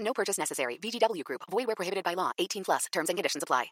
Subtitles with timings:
[0.00, 0.78] No purchase necessary.
[0.82, 1.42] VGW Group.
[1.50, 2.32] Void where prohibited by law.
[2.38, 2.86] 18 plus.
[2.92, 3.66] Terms and conditions apply.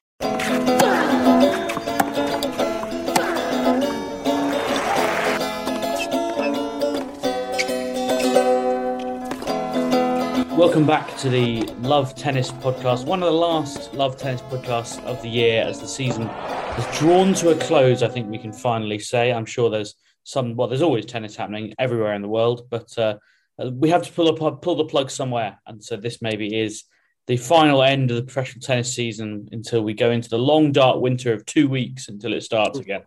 [10.57, 15.21] Welcome back to the Love Tennis podcast, one of the last Love Tennis podcasts of
[15.21, 18.03] the year as the season has drawn to a close.
[18.03, 19.35] I think we can finally say.
[19.35, 23.19] I'm sure there's some, well, there's always tennis happening everywhere in the world, but uh,
[23.59, 25.61] we have to pull up, pull the plug somewhere.
[25.67, 26.85] And so this maybe is
[27.27, 31.01] the final end of the professional tennis season until we go into the long, dark
[31.01, 33.03] winter of two weeks until it starts again.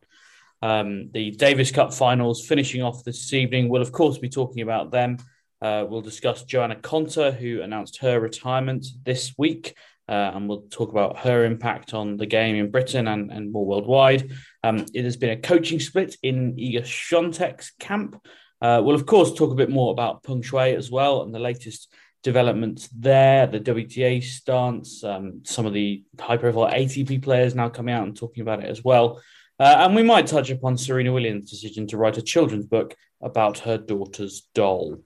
[0.62, 3.70] Um, the Davis Cup finals finishing off this evening.
[3.70, 5.18] We'll, of course, be talking about them.
[5.62, 9.76] Uh, we'll discuss Johanna Konta, who announced her retirement this week,
[10.08, 13.66] uh, and we'll talk about her impact on the game in Britain and, and more
[13.66, 14.32] worldwide.
[14.64, 18.22] Um, it has been a coaching split in Iga Swiatek's camp.
[18.62, 21.40] Uh, we'll, of course, talk a bit more about Peng Shuai as well and the
[21.40, 21.94] latest
[22.24, 27.94] developments there, the WTA stance, um, some of the high profile ATP players now coming
[27.94, 29.22] out and talking about it as well.
[29.60, 33.60] Uh, and we might touch upon Serena Williams' decision to write a children's book about
[33.60, 35.02] her daughter's doll.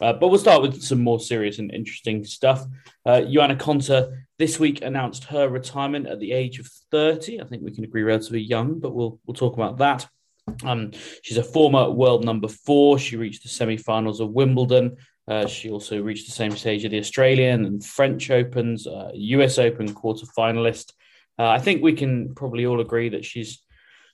[0.00, 2.64] Uh, but we'll start with some more serious and interesting stuff.
[3.04, 7.40] Uh, Johanna Konta this week announced her retirement at the age of 30.
[7.40, 10.08] I think we can agree relatively young, but we'll we'll talk about that.
[10.64, 10.92] Um,
[11.22, 12.98] she's a former world number four.
[12.98, 14.96] She reached the semi-finals of Wimbledon.
[15.28, 19.58] Uh, she also reached the same stage of the Australian and French Opens, uh, US
[19.58, 20.92] Open quarter finalist.
[21.38, 23.62] Uh, I think we can probably all agree that she's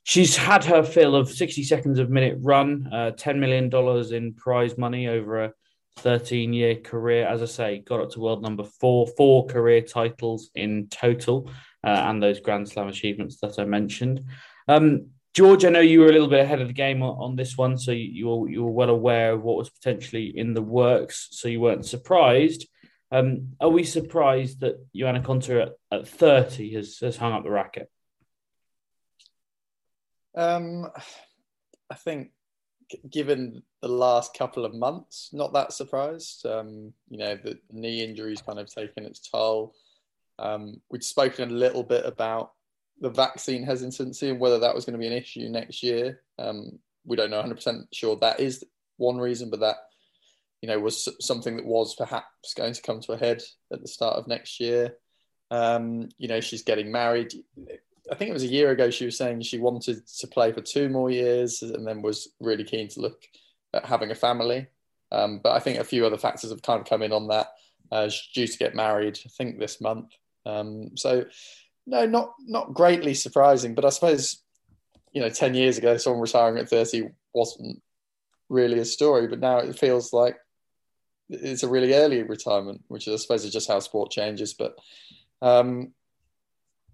[0.04, 4.78] she's had her fill of 60 seconds of minute run, uh, $10 million in prize
[4.78, 5.52] money over a
[5.96, 7.26] 13 year career.
[7.26, 11.50] As I say, got up to world number four, four career titles in total,
[11.82, 14.24] uh, and those Grand Slam achievements that I mentioned.
[14.68, 17.36] Um, George, I know you were a little bit ahead of the game on, on
[17.36, 20.54] this one, so you, you, were, you were well aware of what was potentially in
[20.54, 22.66] the works, so you weren't surprised.
[23.12, 27.50] Um, are we surprised that Johanna Konta at, at 30 has, has hung up the
[27.50, 27.90] racket?
[30.34, 30.90] Um,
[31.90, 32.30] I think
[33.10, 36.46] given the last couple of months, not that surprised.
[36.46, 39.74] Um, you know, the knee injury's kind of taken its toll.
[40.38, 42.52] Um, we'd spoken a little bit about
[43.00, 46.22] the vaccine hesitancy and whether that was going to be an issue next year.
[46.38, 48.64] Um, we don't know 100% sure that is
[48.96, 49.76] one reason, but that,
[50.62, 53.42] you know, was something that was perhaps going to come to a head
[53.72, 54.96] at the start of next year.
[55.50, 57.32] Um, you know, she's getting married.
[58.10, 60.60] I think it was a year ago she was saying she wanted to play for
[60.60, 63.22] two more years and then was really keen to look
[63.74, 64.68] at having a family.
[65.12, 67.48] Um, but I think a few other factors have kind of come in on that.
[67.92, 70.12] Uh, she's due to get married, I think, this month.
[70.44, 71.24] Um, so,
[71.86, 73.74] no, not not greatly surprising.
[73.74, 74.42] But I suppose,
[75.12, 77.82] you know, ten years ago, someone retiring at thirty wasn't
[78.48, 79.28] really a story.
[79.28, 80.36] But now it feels like
[81.28, 84.54] it's a really early retirement, which I suppose is just how sport changes.
[84.54, 84.76] But
[85.42, 85.92] um,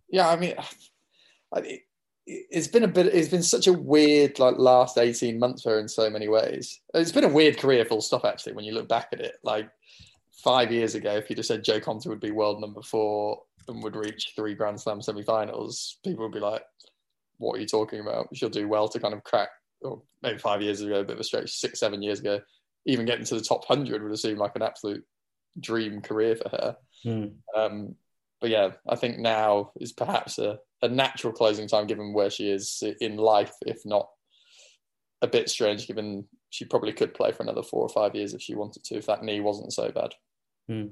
[0.09, 0.55] yeah, I mean,
[2.27, 5.89] it's been a bit it's been such a weird like last 18 months for in
[5.89, 9.09] so many ways it's been a weird career full stop actually when you look back
[9.13, 9.69] at it like
[10.45, 13.83] five years ago if you just said Jo Konta would be world number four and
[13.83, 16.63] would reach three grand slam semi-finals people would be like
[17.39, 19.49] what are you talking about she'll do well to kind of crack
[19.83, 22.41] or maybe five years ago a bit of a stretch six seven years ago
[22.87, 25.05] even getting to the top 100 would have seemed like an absolute
[25.59, 26.77] dream career for her.
[27.05, 27.35] Mm.
[27.55, 27.95] Um,
[28.41, 32.51] but yeah, I think now is perhaps a, a natural closing time given where she
[32.51, 34.09] is in life, if not
[35.21, 38.43] a bit strange given she probably could play for another four or five years if
[38.43, 40.15] she wanted to, if that knee wasn't so bad.
[40.69, 40.87] Hmm.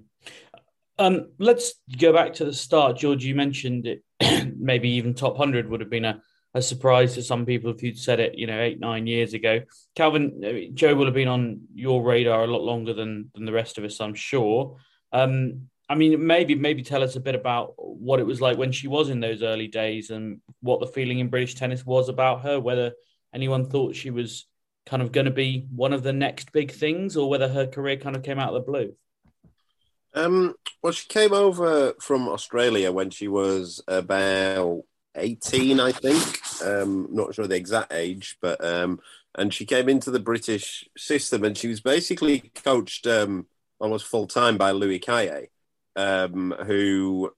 [0.99, 3.25] Um, let's go back to the start, George.
[3.25, 4.03] You mentioned it,
[4.59, 6.21] maybe even top hundred would have been a,
[6.55, 9.61] a surprise to some people if you'd said it, you know, eight nine years ago.
[9.95, 13.79] Calvin, Jo will have been on your radar a lot longer than than the rest
[13.79, 14.77] of us, I'm sure.
[15.13, 18.71] Um, I mean, maybe maybe tell us a bit about what it was like when
[18.71, 22.43] she was in those early days and what the feeling in British tennis was about
[22.43, 22.61] her.
[22.61, 22.93] Whether
[23.35, 24.47] anyone thought she was
[24.87, 27.97] kind of going to be one of the next big things, or whether her career
[27.97, 28.95] kind of came out of the blue.
[30.15, 34.83] Um, well, she came over from Australia when she was about
[35.15, 36.39] 18, I think.
[36.65, 39.01] Um, not sure the exact age, but um,
[39.37, 43.47] and she came into the British system, and she was basically coached um,
[43.79, 45.47] almost full time by Louis Cayer,
[45.97, 47.33] um, who,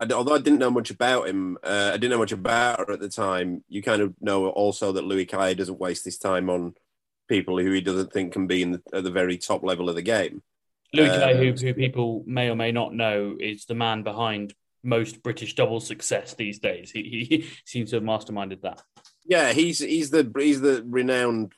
[0.00, 3.00] although I didn't know much about him, uh, I didn't know much about her at
[3.00, 3.64] the time.
[3.68, 6.74] You kind of know also that Louis Cayer doesn't waste his time on
[7.28, 9.94] people who he doesn't think can be in the, at the very top level of
[9.94, 10.42] the game.
[10.92, 15.22] Louis um, who, who people may or may not know, is the man behind most
[15.22, 16.90] British double success these days.
[16.90, 18.82] He, he seems to have masterminded that.
[19.24, 21.52] Yeah, he's he's the he's the renowned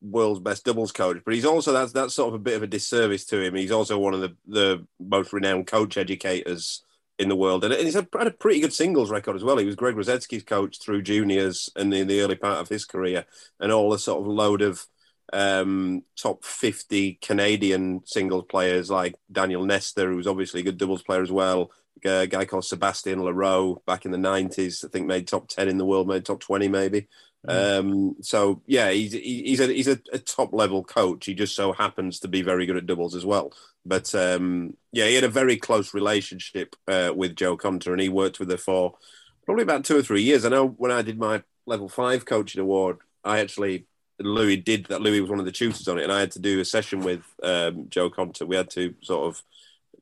[0.00, 2.66] world's best doubles coach, but he's also that's that's sort of a bit of a
[2.66, 3.54] disservice to him.
[3.54, 6.82] He's also one of the the most renowned coach educators
[7.18, 9.58] in the world, and he's had a pretty good singles record as well.
[9.58, 13.26] He was Greg Rusedski's coach through juniors and in the early part of his career,
[13.58, 14.86] and all the sort of load of
[15.32, 21.22] um, top 50 Canadian singles players like Daniel Nestor, who's obviously a good doubles player
[21.22, 21.70] as well.
[22.04, 25.78] A guy called Sébastien Lareau back in the 90s, I think made top 10 in
[25.78, 27.08] the world, made top 20 maybe.
[27.46, 27.78] Mm.
[27.80, 31.24] Um, so yeah, he's he's a he's a, a, top level coach.
[31.24, 33.52] He just so happens to be very good at doubles as well.
[33.86, 38.08] But um, yeah, he had a very close relationship uh, with Jo Konta, and he
[38.08, 38.96] worked with her for
[39.44, 40.44] probably about two or three years.
[40.44, 43.86] I know when I did my level five coaching award, I actually
[44.20, 45.00] Louis did that.
[45.00, 47.00] Louis was one of the tutors on it, and I had to do a session
[47.00, 48.46] with um, Jo Konta.
[48.46, 49.42] We had to sort of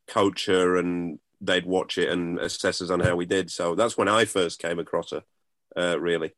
[0.06, 3.50] coach her, and they'd watch it and assess us on how we did.
[3.50, 5.22] So that's when I first came across her,
[5.76, 6.32] uh, really.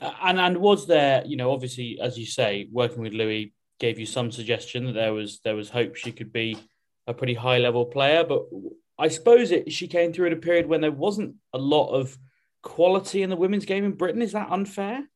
[0.00, 4.06] And and was there, you know, obviously, as you say, working with Louis gave you
[4.06, 6.56] some suggestion that there was there was hope she could be
[7.06, 8.44] a pretty high level player, but
[8.98, 12.16] I suppose it she came through at a period when there wasn't a lot of
[12.62, 14.22] quality in the women's game in Britain.
[14.22, 15.08] Is that unfair?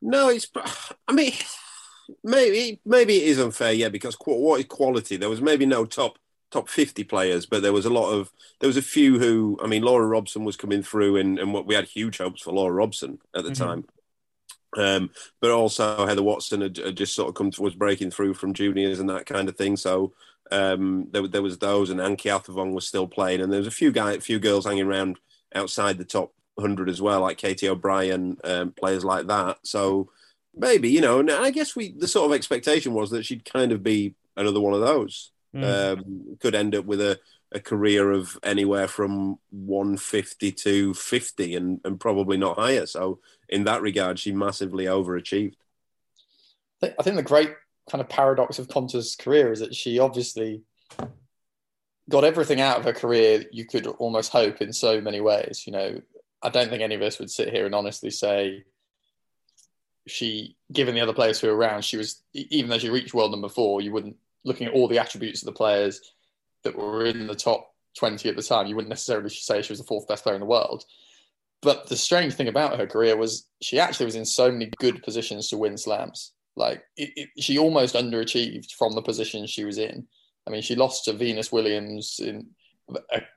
[0.00, 0.48] No, it's.
[1.08, 1.32] I mean,
[2.24, 5.16] maybe maybe it is unfair, yeah, because what is quality?
[5.16, 6.18] There was maybe no top
[6.50, 9.66] top 50 players, but there was a lot of there was a few who I
[9.66, 12.72] mean Laura Robson was coming through and, and what we had huge hopes for Laura
[12.72, 13.64] Robson at the mm-hmm.
[13.64, 13.84] time.
[14.76, 15.10] Um,
[15.40, 18.52] but also Heather Watson had, had, just sort of come to, was breaking through from
[18.52, 19.78] juniors and that kind of thing.
[19.78, 20.12] So
[20.52, 23.72] um, there, there was those and Anne Keothavong was still playing and there was a
[23.72, 25.18] few guys, a few girls hanging around
[25.54, 29.58] outside the top 100 as well, like Katie O'Brien, um, players like that.
[29.62, 30.10] So
[30.54, 33.72] maybe, you know, and I guess we the sort of expectation was that she'd kind
[33.72, 35.30] of be another one of those.
[35.54, 35.64] Mm.
[35.64, 37.18] Um, could end up with a,
[37.52, 42.86] a career of anywhere from 150 to 50 and, and probably not higher.
[42.86, 45.54] So in that regard, she massively overachieved.
[46.82, 47.54] I think the great
[47.90, 50.62] kind of paradox of Konta's career is that she obviously
[52.08, 55.64] got everything out of her career you could almost hope in so many ways.
[55.66, 56.00] You know,
[56.42, 58.64] I don't think any of us would sit here and honestly say
[60.06, 63.30] she, given the other players who were around, she was even though she reached world
[63.30, 66.00] number four, you wouldn't looking at all the attributes of the players
[66.64, 69.80] that were in the top 20 at the time, you wouldn't necessarily say she was
[69.80, 70.84] the fourth best player in the world.
[71.60, 75.02] But the strange thing about her career was she actually was in so many good
[75.02, 76.32] positions to win slams.
[76.56, 80.06] Like it, it, she almost underachieved from the position she was in.
[80.46, 82.48] I mean, she lost to Venus Williams in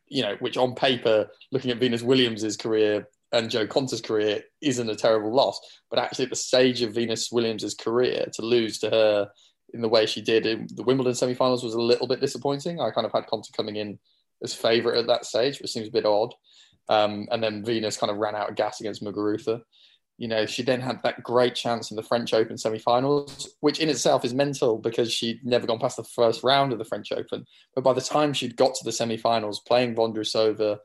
[0.07, 4.89] you know, which on paper, looking at Venus Williams's career and Jo Konta's career isn't
[4.89, 8.89] a terrible loss, but actually at the stage of Venus Williams's career to lose to
[8.89, 9.29] her
[9.73, 12.79] in the way she did in the Wimbledon semi-finals was a little bit disappointing.
[12.79, 13.99] I kind of had Konta coming in
[14.43, 16.33] as favourite at that stage, which seems a bit odd.
[16.89, 19.61] Um, and then Venus kind of ran out of gas against Muguruza
[20.21, 23.89] you know, she then had that great chance in the French Open semi-finals, which in
[23.89, 27.43] itself is mental because she'd never gone past the first round of the French Open.
[27.73, 30.77] But by the time she'd got to the semi-finals, playing Vondrousova,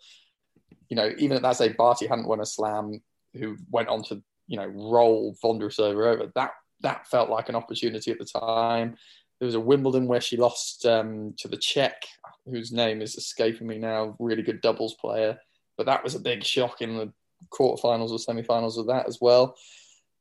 [0.89, 3.03] you know, even at that stage, Barty hadn't won a slam,
[3.35, 6.33] who went on to, you know, roll Vondrousova over.
[6.35, 8.97] That that felt like an opportunity at the time.
[9.39, 12.07] There was a Wimbledon where she lost um, to the Czech,
[12.47, 15.39] whose name is escaping me now, really good doubles player.
[15.77, 17.13] But that was a big shock in the
[17.51, 19.57] quarterfinals or semi-finals of that as well.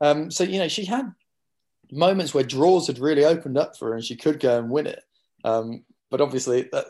[0.02, 1.12] Um, so you know, she had
[1.92, 4.88] moments where draws had really opened up for her, and she could go and win
[4.88, 5.04] it.
[5.44, 6.86] Um, but obviously that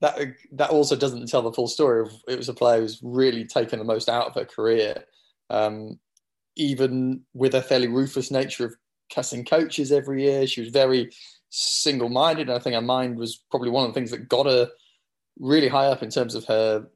[0.00, 0.18] that
[0.52, 3.78] that also doesn't tell the full story of it was a player who's really taken
[3.78, 5.04] the most out of her career.
[5.50, 5.98] Um,
[6.56, 8.74] even with a fairly ruthless nature of
[9.12, 11.10] cussing coaches every year, she was very
[11.50, 12.48] single-minded.
[12.48, 14.68] And I think her mind was probably one of the things that got her
[15.38, 16.86] really high up in terms of her.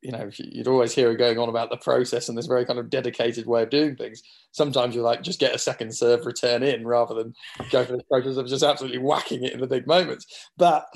[0.00, 2.78] You know, you'd always hear her going on about the process and this very kind
[2.78, 4.22] of dedicated way of doing things.
[4.52, 7.34] Sometimes you're like, just get a second serve, return in, rather than
[7.70, 10.48] go for the process of just absolutely whacking it in the big moments.
[10.56, 10.86] But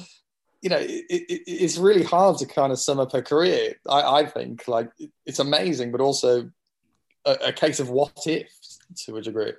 [0.63, 3.75] you know, it, it, it's really hard to kind of sum up her career.
[3.89, 4.91] I, I think like
[5.27, 6.51] it's amazing, but also
[7.25, 8.49] a, a, case of what if
[9.05, 9.53] to a degree.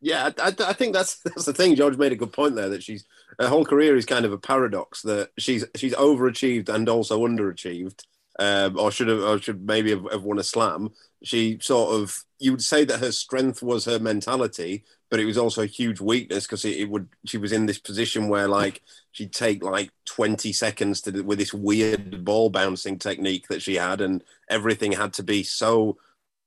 [0.00, 1.76] Yeah, I, I, think that's that's the thing.
[1.76, 3.04] George made a good point there that she's
[3.38, 8.02] her whole career is kind of a paradox that she's she's overachieved and also underachieved,
[8.42, 10.90] um, or should have or should maybe have, have won a slam.
[11.22, 15.38] She sort of you would say that her strength was her mentality, but it was
[15.38, 18.82] also a huge weakness because it, it, would she was in this position where like
[19.12, 24.00] she'd take like 20 seconds to with this weird ball bouncing technique that she had
[24.00, 25.96] and everything had to be so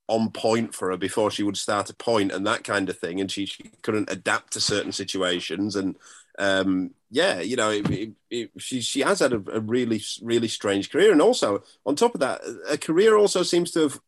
[0.07, 3.21] on point for her before she would start a point and that kind of thing
[3.21, 5.95] and she, she couldn't adapt to certain situations and
[6.37, 10.91] um, yeah you know it, it, she, she has had a, a, really really strange
[10.91, 13.99] career and also on top of that a career also seems to have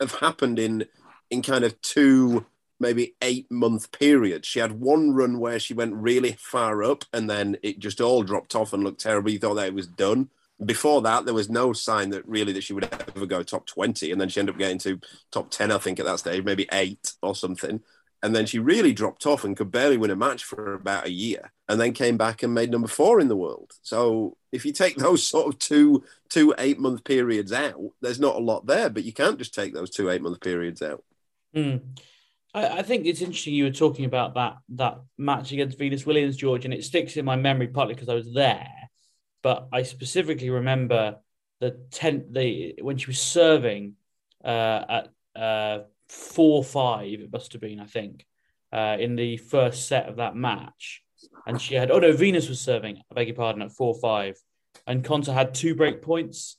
[0.00, 0.86] have happened in
[1.30, 2.46] in kind of two
[2.80, 7.28] maybe eight month periods she had one run where she went really far up and
[7.28, 10.30] then it just all dropped off and looked terrible you thought that it was done
[10.64, 14.10] before that, there was no sign that really that she would ever go top 20.
[14.10, 16.68] And then she ended up getting to top 10, I think, at that stage, maybe
[16.72, 17.80] eight or something.
[18.22, 21.10] And then she really dropped off and could barely win a match for about a
[21.10, 23.72] year and then came back and made number four in the world.
[23.82, 28.36] So if you take those sort of two, two eight month periods out, there's not
[28.36, 31.04] a lot there, but you can't just take those two eight month periods out.
[31.54, 31.80] Mm.
[32.54, 36.36] I, I think it's interesting you were talking about that, that match against Venus Williams,
[36.36, 38.68] George, and it sticks in my memory partly because I was there
[39.42, 41.16] but I specifically remember
[41.60, 43.94] the ten the when she was serving
[44.44, 45.08] uh, at
[45.40, 47.20] uh, four five.
[47.20, 48.26] It must have been, I think,
[48.72, 51.02] uh, in the first set of that match,
[51.46, 52.98] and she had oh no, Venus was serving.
[52.98, 54.36] I beg your pardon at four five,
[54.86, 56.56] and Konta had two break points,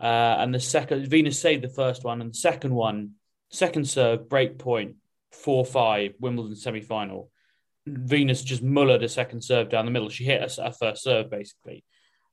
[0.00, 3.12] uh, and the second Venus saved the first one, and the second one,
[3.50, 4.96] second serve break point
[5.30, 7.30] four five Wimbledon semi final.
[7.86, 10.08] Venus just mullered a second serve down the middle.
[10.08, 11.84] She hit a, first serve basically,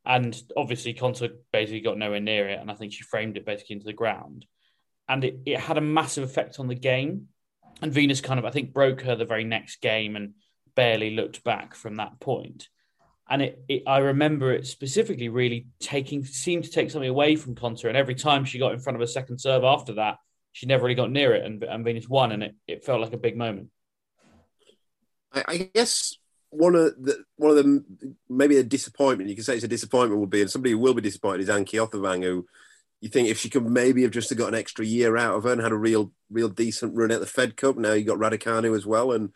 [0.06, 2.60] and obviously, Konta basically got nowhere near it.
[2.60, 4.46] And I think she framed it basically into the ground.
[5.10, 7.28] And it, it had a massive effect on the game.
[7.82, 10.34] And Venus kind of, I think, broke her the very next game and
[10.76, 12.70] barely looked back from that point.
[13.30, 17.56] And it, it I remember it specifically really taking, seemed to take something away from
[17.56, 17.86] Konta.
[17.86, 20.18] And every time she got in front of a second serve after that,
[20.52, 21.46] she never really got near it.
[21.46, 22.32] And, and Venus won.
[22.32, 23.70] And it, it felt like a big moment.
[25.34, 26.18] I, I guess
[26.52, 27.84] one of the one of the
[28.28, 30.94] maybe a disappointment you can say it's a disappointment would be and somebody who will
[30.94, 32.48] be disappointed is Anne Keothavong who
[33.02, 35.52] you think if she could maybe have just got an extra year out of her
[35.52, 38.76] and had a real real decent run at the Fed Cup now you got Raducanu
[38.76, 39.32] as well and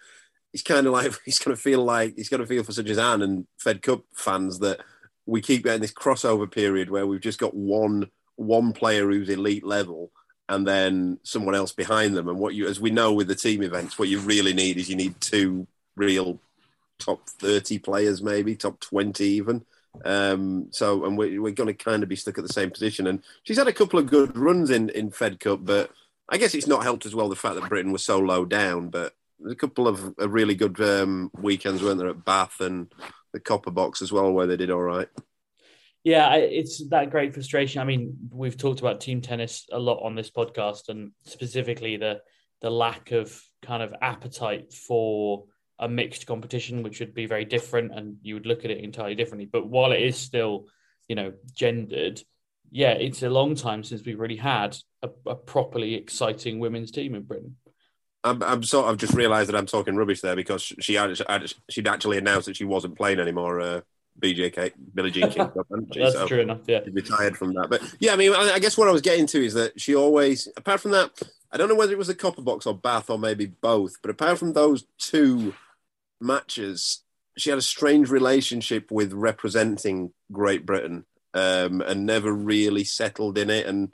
[0.52, 2.90] he's kind of like he's going to feel like he's going to feel for such
[2.90, 4.82] as Anne and Fed Cup fans that
[5.26, 9.66] we keep getting this crossover period where we've just got one one player who's elite
[9.66, 10.12] level
[10.50, 13.64] and then someone else behind them and what you as we know with the team
[13.64, 15.66] events what you really need is you need two
[15.96, 16.40] real
[17.00, 19.66] top 30 players, maybe top 20 even.
[20.04, 23.08] Um, so, and we're, we're going to kind of be stuck at the same position.
[23.08, 25.92] And she's had a couple of good runs in, in Fed Cup, but
[26.30, 28.90] I guess it's not helped as well the fact that Britain was so low down.
[28.90, 32.94] But there's a couple of, of really good um, weekends, weren't there, at Bath and
[33.34, 35.08] the Copper Box as well, where they did all right.
[36.04, 37.82] Yeah, it's that great frustration.
[37.82, 42.22] I mean, we've talked about team tennis a lot on this podcast, and specifically the
[42.62, 45.46] the lack of kind of appetite for
[45.84, 49.16] a mixed competition, which would be very different, and you would look at it entirely
[49.16, 49.50] differently.
[49.52, 50.68] But while it is still,
[51.10, 52.22] you know, gendered,
[52.72, 57.16] yeah, it's a long time since we've really had a, a properly exciting women's team
[57.16, 57.58] in Britain.
[58.24, 61.22] I'm, I'm sort of just realised that I'm talking rubbish there because she had,
[61.70, 63.60] she'd actually announced that she wasn't playing anymore.
[63.60, 63.82] Uh,
[64.20, 65.52] BJK Billie Jean King.
[65.96, 66.60] That's so true enough.
[66.68, 67.68] Yeah, retired from that.
[67.70, 69.96] But yeah, I mean, I, I guess what I was getting to is that she
[69.96, 71.20] always, apart from that,
[71.52, 74.12] I don't know whether it was the Copper Box or Bath or maybe both, but
[74.12, 75.56] apart from those two
[76.22, 77.04] matches,
[77.38, 83.50] she had a strange relationship with representing Great Britain um, and never really settled in
[83.50, 83.66] it.
[83.66, 83.94] And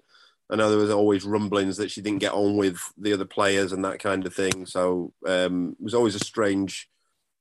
[0.49, 3.71] I know there was always rumblings that she didn't get on with the other players
[3.71, 4.65] and that kind of thing.
[4.65, 6.89] So um, it was always a strange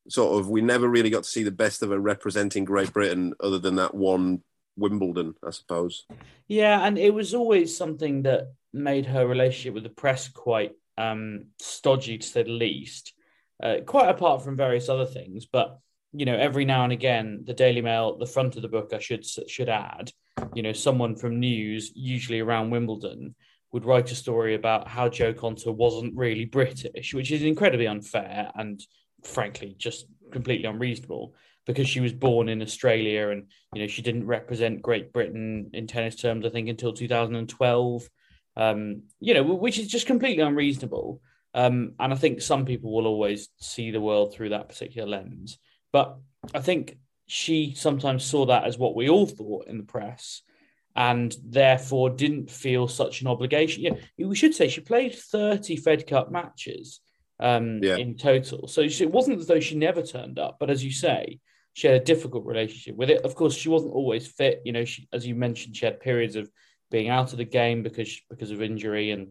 [0.08, 0.48] sort of.
[0.48, 3.76] We never really got to see the best of her representing Great Britain, other than
[3.76, 4.42] that one
[4.76, 6.06] Wimbledon, I suppose.
[6.46, 11.46] Yeah, and it was always something that made her relationship with the press quite um,
[11.60, 13.14] stodgy, to say the least
[13.62, 15.46] uh, quite apart from various other things.
[15.46, 15.78] But
[16.12, 18.98] you know, every now and again, the Daily Mail, the front of the book, I
[18.98, 20.10] should should add,
[20.54, 23.34] you know, someone from news, usually around Wimbledon,
[23.72, 28.50] would write a story about how Jo Konta wasn't really British, which is incredibly unfair
[28.54, 28.82] and
[29.24, 31.34] frankly just completely unreasonable
[31.66, 35.86] because she was born in Australia and you know she didn't represent Great Britain in
[35.86, 38.08] tennis terms I think until 2012
[38.56, 41.20] um, you know which is just completely unreasonable
[41.58, 45.58] um, and I think some people will always see the world through that particular lens
[45.92, 46.18] but
[46.54, 50.42] I think she sometimes saw that as what we all thought in the press
[50.96, 53.84] and therefore didn't feel such an obligation.
[53.84, 57.00] Yeah, we should say she played 30 Fed Cup matches
[57.38, 57.96] um, yeah.
[57.96, 58.66] in total.
[58.66, 61.38] So it wasn't as though she never turned up, but as you say,
[61.74, 63.24] she had a difficult relationship with it.
[63.24, 64.62] Of course, she wasn't always fit.
[64.64, 66.50] You know, she, as you mentioned, she had periods of
[66.90, 69.28] being out of the game because because of injury, and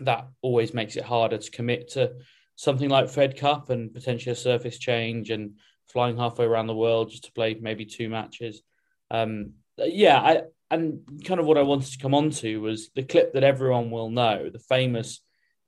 [0.00, 2.12] that always makes it harder to commit to
[2.56, 7.10] something like Fed Cup and potentially a surface change and flying halfway around the world
[7.10, 8.62] just to play maybe two matches.
[9.10, 13.02] Um, yeah, I, and kind of what I wanted to come on to was the
[13.02, 15.20] clip that everyone will know, the famous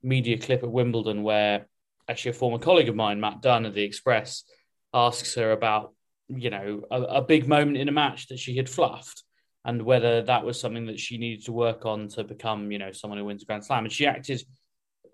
[0.02, 1.66] media clip at Wimbledon, where
[2.08, 4.44] actually a former colleague of mine, Matt Dunn of the Express,
[4.92, 5.94] asks her about,
[6.28, 9.22] you know, a, a big moment in a match that she had fluffed
[9.64, 12.92] and whether that was something that she needed to work on to become, you know,
[12.92, 13.84] someone who wins a Grand Slam.
[13.84, 14.42] And she acted,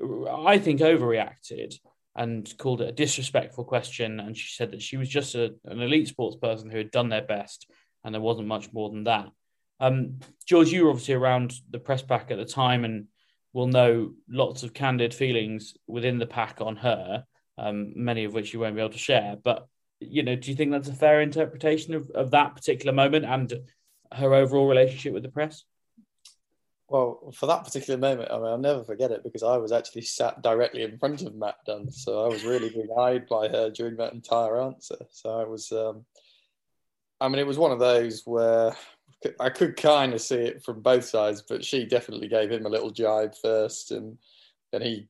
[0.01, 1.75] I think, overreacted
[2.15, 4.21] and called it a disrespectful question.
[4.21, 7.09] And she said that she was just a, an elite sports person who had done
[7.09, 7.69] their best
[8.05, 9.29] and there wasn't much more than that.
[9.81, 13.07] Um, George, you were obviously around the press pack at the time and
[13.53, 17.25] will know lots of candid feelings within the pack on her,
[17.59, 19.37] um, many of which you won't be able to share.
[19.43, 19.67] But,
[19.99, 23.53] you know, do you think that's a fair interpretation of, of that particular moment and
[24.13, 25.65] her overall relationship with the press?
[26.89, 30.03] Well, for that particular moment, I mean, I'll never forget it because I was actually
[30.03, 31.91] sat directly in front of Matt Dunn.
[31.91, 34.97] So I was really being eyed by her during that entire answer.
[35.11, 36.05] So I was, um,
[37.21, 38.77] I mean, it was one of those where
[39.41, 42.69] I could kind of see it from both sides, but she definitely gave him a
[42.69, 44.19] little jibe first, and
[44.73, 45.09] then he,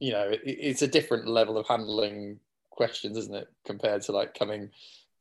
[0.00, 4.34] you know, it, it's a different level of handling questions, isn't it, compared to like
[4.34, 4.70] coming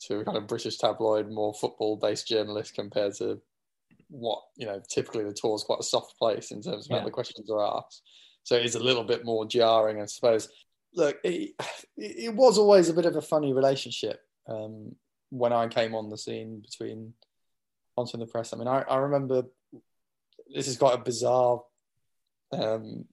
[0.08, 3.42] to a kind of British tabloid, more football-based journalist compared to
[4.10, 4.82] what you know.
[4.90, 7.00] Typically, the tour is quite a soft place in terms of yeah.
[7.00, 8.04] how the questions are asked,
[8.44, 10.50] so it's a little bit more jarring, I suppose.
[10.94, 11.52] Look, it,
[11.98, 14.96] it was always a bit of a funny relationship um,
[15.30, 17.14] when I came on the scene between
[17.96, 18.54] onto the press.
[18.54, 19.44] I mean, I, I remember
[20.54, 21.62] this is quite a bizarre,
[22.52, 23.06] um,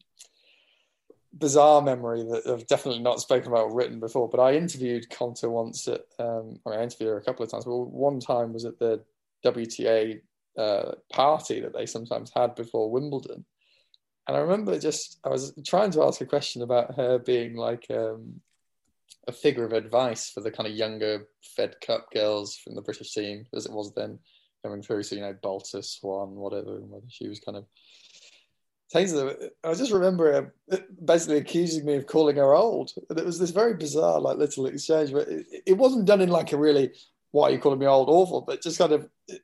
[1.38, 4.28] bizarre memory that I've definitely not spoken about or written before.
[4.28, 7.50] But I interviewed Konta once at, um, I mean, I interviewed her a couple of
[7.50, 9.02] times, but one time was at the
[9.44, 10.20] WTA
[10.58, 13.44] uh, party that they sometimes had before Wimbledon.
[14.26, 17.86] And I remember just, I was trying to ask a question about her being like
[17.90, 18.40] um,
[19.28, 23.12] a figure of advice for the kind of younger Fed Cup girls from the British
[23.12, 24.18] team, as it was then
[24.64, 25.04] coming through.
[25.04, 27.66] So you know, Boulter, Swan, whatever, whether she was kind of.
[29.64, 30.54] I just remember
[31.04, 34.66] basically accusing me of calling her old, and it was this very bizarre, like little
[34.66, 35.12] exchange.
[35.12, 36.92] But it, it wasn't done in like a really,
[37.32, 39.42] "Why are you calling me old?" awful, but just kind of it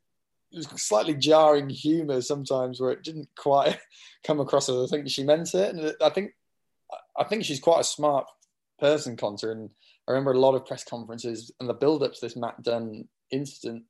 [0.52, 3.78] was slightly jarring humour sometimes, where it didn't quite
[4.24, 5.74] come across as I think she meant it.
[5.74, 6.32] And I think,
[7.18, 8.26] I think she's quite a smart
[8.78, 9.50] person, Konta.
[9.50, 9.70] And
[10.06, 13.84] I remember a lot of press conferences and the build-up to this Matt Dunn incident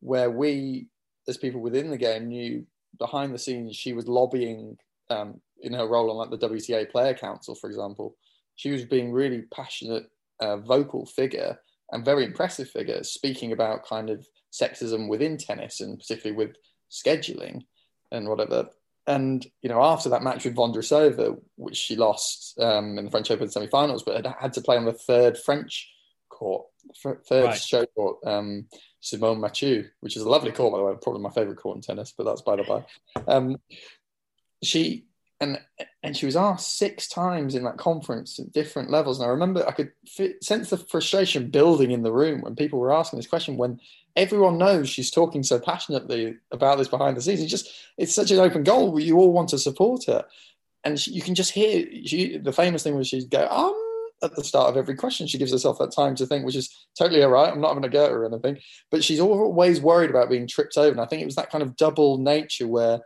[0.00, 0.88] where we,
[1.26, 2.64] as people within the game, knew
[2.98, 4.78] behind the scenes she was lobbying
[5.10, 8.16] um, in her role on like the WTA Player Council, for example.
[8.56, 10.06] She was being really passionate,
[10.40, 11.58] uh, vocal figure
[11.90, 16.56] and very impressive figure, speaking about kind of sexism within tennis and particularly with
[16.90, 17.62] scheduling
[18.10, 18.68] and whatever.
[19.06, 23.30] And you know, after that match with Vondrousova, which she lost um, in the French
[23.30, 25.90] Open semi-finals, but had, had to play on the third French
[26.28, 26.66] court,
[27.26, 27.58] third right.
[27.58, 28.66] show court, um,
[29.02, 31.82] Simonne Mathieu, which is a lovely court, by the way, probably my favourite court in
[31.82, 32.84] tennis, but that's by the by.
[33.26, 33.56] Um,
[34.62, 35.04] she
[35.40, 35.60] and
[36.02, 39.18] and she was asked six times in that conference at different levels.
[39.18, 42.78] And I remember I could fit, sense the frustration building in the room when people
[42.78, 43.56] were asking this question.
[43.56, 43.80] When
[44.16, 48.30] everyone knows she's talking so passionately about this behind the scenes, it's just it's such
[48.30, 48.98] an open goal.
[48.98, 50.24] You all want to support her,
[50.82, 53.84] and she, you can just hear she, the famous thing was she'd go, um
[54.22, 55.26] at the start of every question.
[55.26, 57.52] She gives herself that time to think, which is totally all right.
[57.52, 58.58] I'm not going to go at her or anything,
[58.90, 60.90] but she's always worried about being tripped over.
[60.90, 63.00] And I think it was that kind of double nature where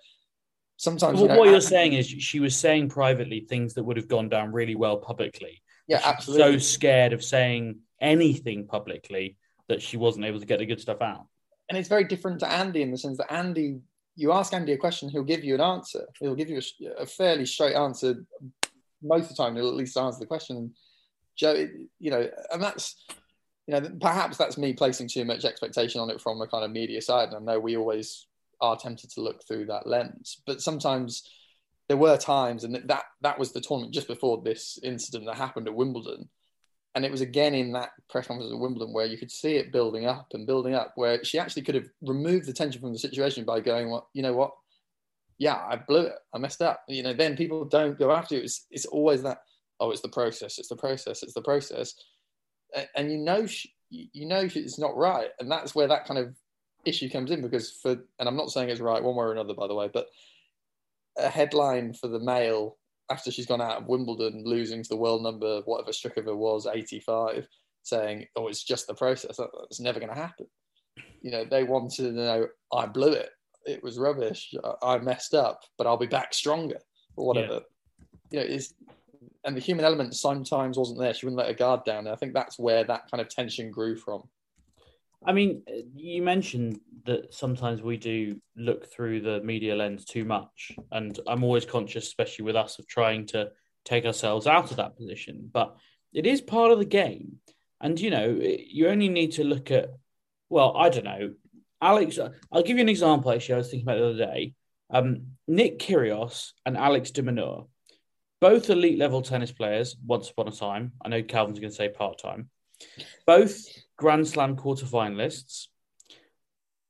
[0.82, 1.14] sometimes.
[1.14, 4.08] Well, you know, what you're saying is she was saying privately things that would have
[4.08, 5.62] gone down really well publicly.
[5.86, 6.54] Yeah, absolutely.
[6.54, 9.36] So scared of saying anything publicly
[9.68, 11.26] that she wasn't able to get the good stuff out.
[11.68, 13.78] And it's very different to Andy in the sense that Andy,
[14.16, 16.06] you ask Andy a question, he'll give you an answer.
[16.18, 16.60] He'll give you
[16.98, 18.26] a, a fairly straight answer
[19.02, 19.54] most of the time.
[19.54, 20.74] He'll at least answer the question
[21.34, 21.66] joe
[21.98, 23.06] you know, and that's
[23.66, 26.72] you know, perhaps that's me placing too much expectation on it from a kind of
[26.72, 27.28] media side.
[27.28, 28.26] And I know we always
[28.62, 31.28] are tempted to look through that lens, but sometimes
[31.88, 35.68] there were times, and that that was the tournament just before this incident that happened
[35.68, 36.28] at Wimbledon,
[36.94, 39.72] and it was again in that press conference at Wimbledon where you could see it
[39.72, 42.98] building up and building up, where she actually could have removed the tension from the
[42.98, 44.52] situation by going, "Well, you know what?
[45.38, 46.14] Yeah, I blew it.
[46.32, 48.42] I messed up." You know, then people don't go after you.
[48.42, 49.38] It's it's always that.
[49.80, 50.58] Oh, it's the process.
[50.58, 51.22] It's the process.
[51.22, 51.94] It's the process
[52.94, 56.34] and you know she, you know it's not right, and that's where that kind of
[56.84, 59.54] issue comes in because for and I'm not saying it's right one way or another
[59.54, 60.06] by the way, but
[61.18, 62.78] a headline for the Mail
[63.10, 67.46] after she's gone out of Wimbledon, losing to the world number whatever Strycova was 85,
[67.82, 69.36] saying, "Oh, it's just the process.
[69.36, 70.46] That's never going to happen."
[71.20, 73.30] You know, they wanted to know I blew it.
[73.66, 74.54] It was rubbish.
[74.82, 76.78] I messed up, but I'll be back stronger
[77.16, 77.60] or whatever.
[78.30, 78.40] Yeah.
[78.42, 78.74] You know, is
[79.44, 81.12] and the human element sometimes wasn't there.
[81.12, 82.06] She wouldn't let her guard down.
[82.06, 84.22] And I think that's where that kind of tension grew from.
[85.24, 85.62] I mean,
[85.94, 91.44] you mentioned that sometimes we do look through the media lens too much, and I'm
[91.44, 93.50] always conscious, especially with us, of trying to
[93.84, 95.48] take ourselves out of that position.
[95.52, 95.76] But
[96.12, 97.38] it is part of the game,
[97.80, 99.90] and you know, you only need to look at.
[100.48, 101.34] Well, I don't know,
[101.80, 102.18] Alex.
[102.50, 103.32] I'll give you an example.
[103.32, 104.54] Actually, I was thinking about the other day.
[104.90, 107.22] Um, Nick Kyrgios and Alex de
[108.42, 110.92] both elite level tennis players once upon a time.
[111.02, 112.50] I know Calvin's going to say part time.
[113.24, 115.68] Both Grand Slam quarterfinalists.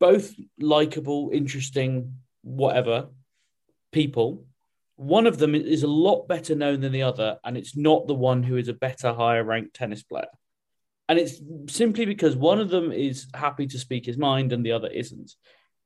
[0.01, 3.09] Both likable, interesting, whatever
[3.93, 4.47] people.
[4.97, 8.15] One of them is a lot better known than the other, and it's not the
[8.15, 10.27] one who is a better, higher ranked tennis player.
[11.09, 14.73] And it's simply because one of them is happy to speak his mind and the
[14.73, 15.35] other isn't.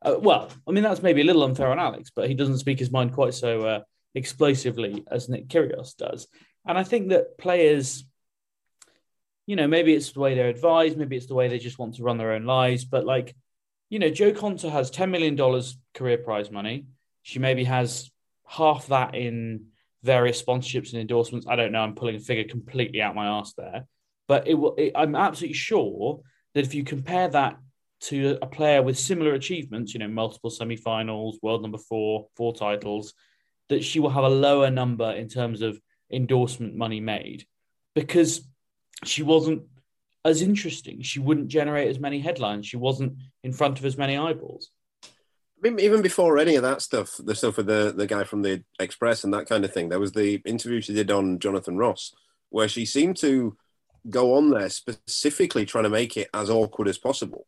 [0.02, 2.78] Uh, well, I mean, that's maybe a little unfair on Alex, but he doesn't speak
[2.78, 3.80] his mind quite so uh,
[4.14, 6.28] explosively as Nick Kyrgios does.
[6.66, 8.04] And I think that players,
[9.46, 11.94] you know, maybe it's the way they're advised, maybe it's the way they just want
[11.94, 12.84] to run their own lives.
[12.84, 13.34] But like,
[13.88, 15.62] you know, Jo Konta has $10 million
[15.94, 16.86] career prize money.
[17.22, 18.10] She maybe has
[18.46, 19.66] half that in
[20.02, 21.46] various sponsorships and endorsements.
[21.48, 21.80] I don't know.
[21.80, 23.86] I'm pulling a figure completely out my ass there.
[24.28, 26.20] But it will, it, I'm absolutely sure
[26.54, 27.58] that if you compare that
[27.98, 33.14] to a player with similar achievements, you know, multiple semi-finals, world number four, four titles,
[33.68, 35.80] that she will have a lower number in terms of
[36.12, 37.46] endorsement money made
[37.94, 38.46] because
[39.04, 39.62] she wasn't
[40.24, 41.02] as interesting.
[41.02, 42.66] She wouldn't generate as many headlines.
[42.66, 44.70] She wasn't in front of as many eyeballs.
[45.04, 48.42] I mean, Even before any of that stuff, the stuff with the, the guy from
[48.42, 51.78] the Express and that kind of thing, there was the interview she did on Jonathan
[51.78, 52.14] Ross,
[52.50, 53.56] where she seemed to
[54.10, 57.46] go on there specifically trying to make it as awkward as possible.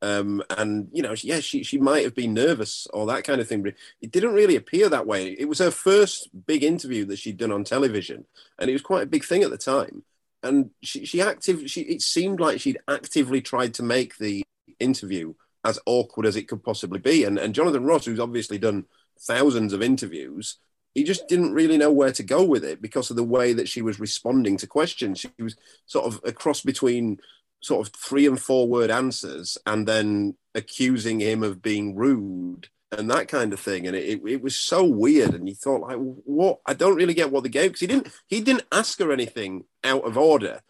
[0.00, 3.46] Um, and you know, yeah, she she might have been nervous or that kind of
[3.46, 5.28] thing, but it didn't really appear that way.
[5.28, 8.26] It was her first big interview that she'd done on television,
[8.58, 10.02] and it was quite a big thing at the time.
[10.42, 14.42] And she she active she it seemed like she'd actively tried to make the
[14.80, 17.24] interview as awkward as it could possibly be.
[17.24, 18.86] And and Jonathan Ross, who's obviously done
[19.20, 20.58] thousands of interviews,
[20.94, 23.68] he just didn't really know where to go with it because of the way that
[23.68, 25.20] she was responding to questions.
[25.20, 27.18] She was sort of a cross between
[27.60, 33.10] sort of three and four word answers and then accusing him of being rude and
[33.10, 33.86] that kind of thing.
[33.86, 35.34] And it, it was so weird.
[35.34, 36.60] And you thought, like, what?
[36.66, 39.64] I don't really get what the game because he didn't he didn't ask her anything
[39.82, 40.60] out of order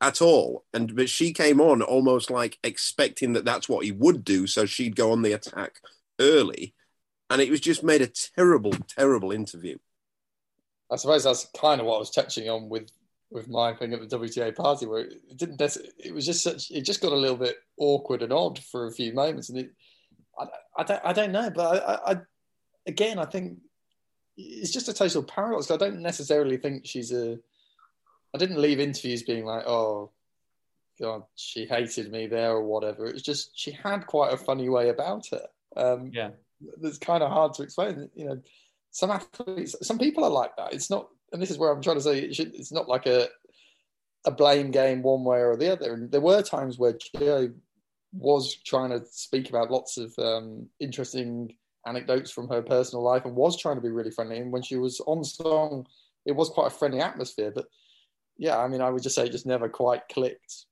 [0.00, 0.64] at all.
[0.74, 4.66] And but she came on almost like expecting that that's what he would do, so
[4.66, 5.80] she'd go on the attack
[6.20, 6.74] early,
[7.30, 9.78] and it was just made a terrible, terrible interview.
[10.90, 12.90] I suppose that's kind of what I was touching on with
[13.30, 15.62] with my thing at the WTA party where it didn't.
[15.98, 16.70] It was just such.
[16.70, 19.70] It just got a little bit awkward and odd for a few moments, and it.
[20.38, 21.00] I, I don't.
[21.04, 22.16] I don't know, but I, I,
[22.86, 23.58] again, I think
[24.36, 25.70] it's just a total paradox.
[25.70, 27.38] I don't necessarily think she's a.
[28.34, 30.10] I didn't leave interviews being like, oh,
[31.00, 33.06] God, she hated me there or whatever.
[33.06, 35.46] It was just she had quite a funny way about her.
[35.76, 36.30] Um, yeah,
[36.82, 38.08] it's kind of hard to explain.
[38.14, 38.42] You know,
[38.90, 40.72] some athletes, some people are like that.
[40.72, 43.06] It's not and this is where I'm trying to say it should, it's not like
[43.06, 43.28] a
[44.24, 45.94] a blame game one way or the other.
[45.94, 47.50] And there were times where Jo
[48.12, 51.54] was trying to speak about lots of um, interesting
[51.86, 54.38] anecdotes from her personal life and was trying to be really friendly.
[54.38, 55.86] And when she was on song,
[56.24, 57.52] it was quite a friendly atmosphere.
[57.54, 57.66] But
[58.36, 60.66] yeah, I mean, I would just say it just never quite clicked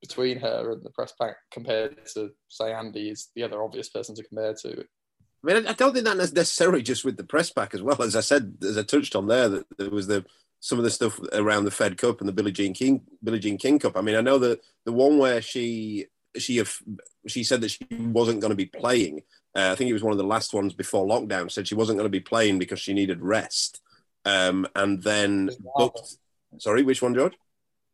[0.00, 4.14] between her and the press pack compared to, say, Andy is the other obvious person
[4.14, 4.80] to compare to.
[4.80, 4.84] I
[5.54, 8.02] mean, I don't think that necessarily just with the press pack as well.
[8.02, 10.24] As I said, as I touched on there, that there was the
[10.60, 13.58] some of the stuff around the Fed Cup and the Billie Jean King Billie Jean
[13.58, 13.96] King Cup.
[13.96, 16.06] I mean, I know that the one where she
[16.42, 16.62] she
[17.26, 19.22] she said that she wasn't going to be playing.
[19.54, 21.50] Uh, I think it was one of the last ones before lockdown.
[21.50, 23.80] Said she wasn't going to be playing because she needed rest,
[24.24, 26.16] um, and then booked.
[26.58, 27.34] Sorry, which one, George?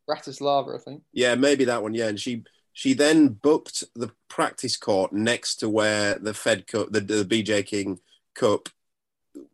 [0.09, 1.02] Bratislava, I think.
[1.12, 1.94] Yeah, maybe that one.
[1.94, 6.90] Yeah, and she she then booked the practice court next to where the Fed Cup,
[6.90, 8.00] the, the BJ King
[8.35, 8.68] Cup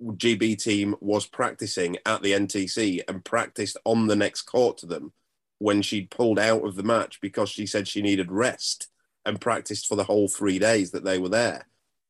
[0.03, 5.13] GB team was practicing at the NTC and practiced on the next court to them
[5.61, 8.89] when she pulled out of the match because she said she needed rest
[9.27, 11.67] and practiced for the whole three days that they were there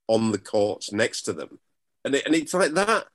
[0.07, 1.59] on the courts next to them.
[2.05, 3.07] And, it, and it's like that.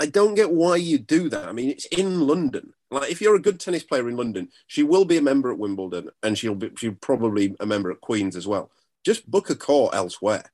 [0.00, 1.48] I don't get why you do that.
[1.48, 2.72] I mean, it's in London.
[2.90, 5.58] Like, if you're a good tennis player in London, she will be a member at
[5.58, 8.70] Wimbledon, and she'll be she'll probably a member at Queens as well.
[9.04, 10.44] Just book a court elsewhere.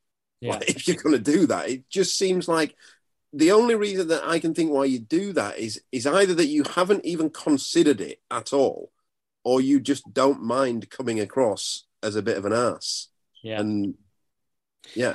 [0.40, 0.54] Yeah.
[0.54, 2.74] Like, if you're going to do that, it just seems like
[3.32, 6.46] the only reason that I can think why you do that is is either that
[6.46, 8.90] you haven't even considered it at all,
[9.44, 13.08] or you just don't mind coming across as a bit of an ass.
[13.42, 13.60] Yeah.
[13.60, 13.94] And
[14.94, 15.14] yeah,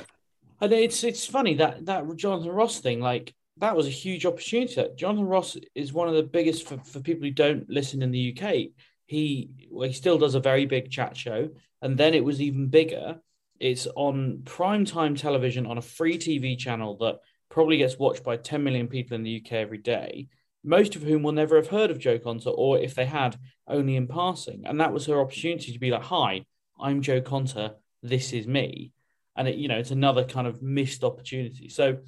[0.60, 4.84] And it's it's funny that that Jonathan Ross thing, like that was a huge opportunity.
[4.96, 8.36] Jonathan Ross is one of the biggest for, for people who don't listen in the
[8.36, 8.70] UK.
[9.06, 11.50] He well, he still does a very big chat show,
[11.82, 13.20] and then it was even bigger.
[13.60, 18.36] It's on prime time television on a free TV channel that probably gets watched by
[18.36, 20.28] 10 million people in the UK every day,
[20.64, 23.96] most of whom will never have heard of Jo Konta, or if they had, only
[23.96, 24.62] in passing.
[24.64, 26.44] And that was her opportunity to be like, "Hi,
[26.80, 27.74] I'm Jo Konta.
[28.02, 28.92] This is me."
[29.36, 31.68] and it, you know it's another kind of missed opportunity.
[31.68, 31.98] So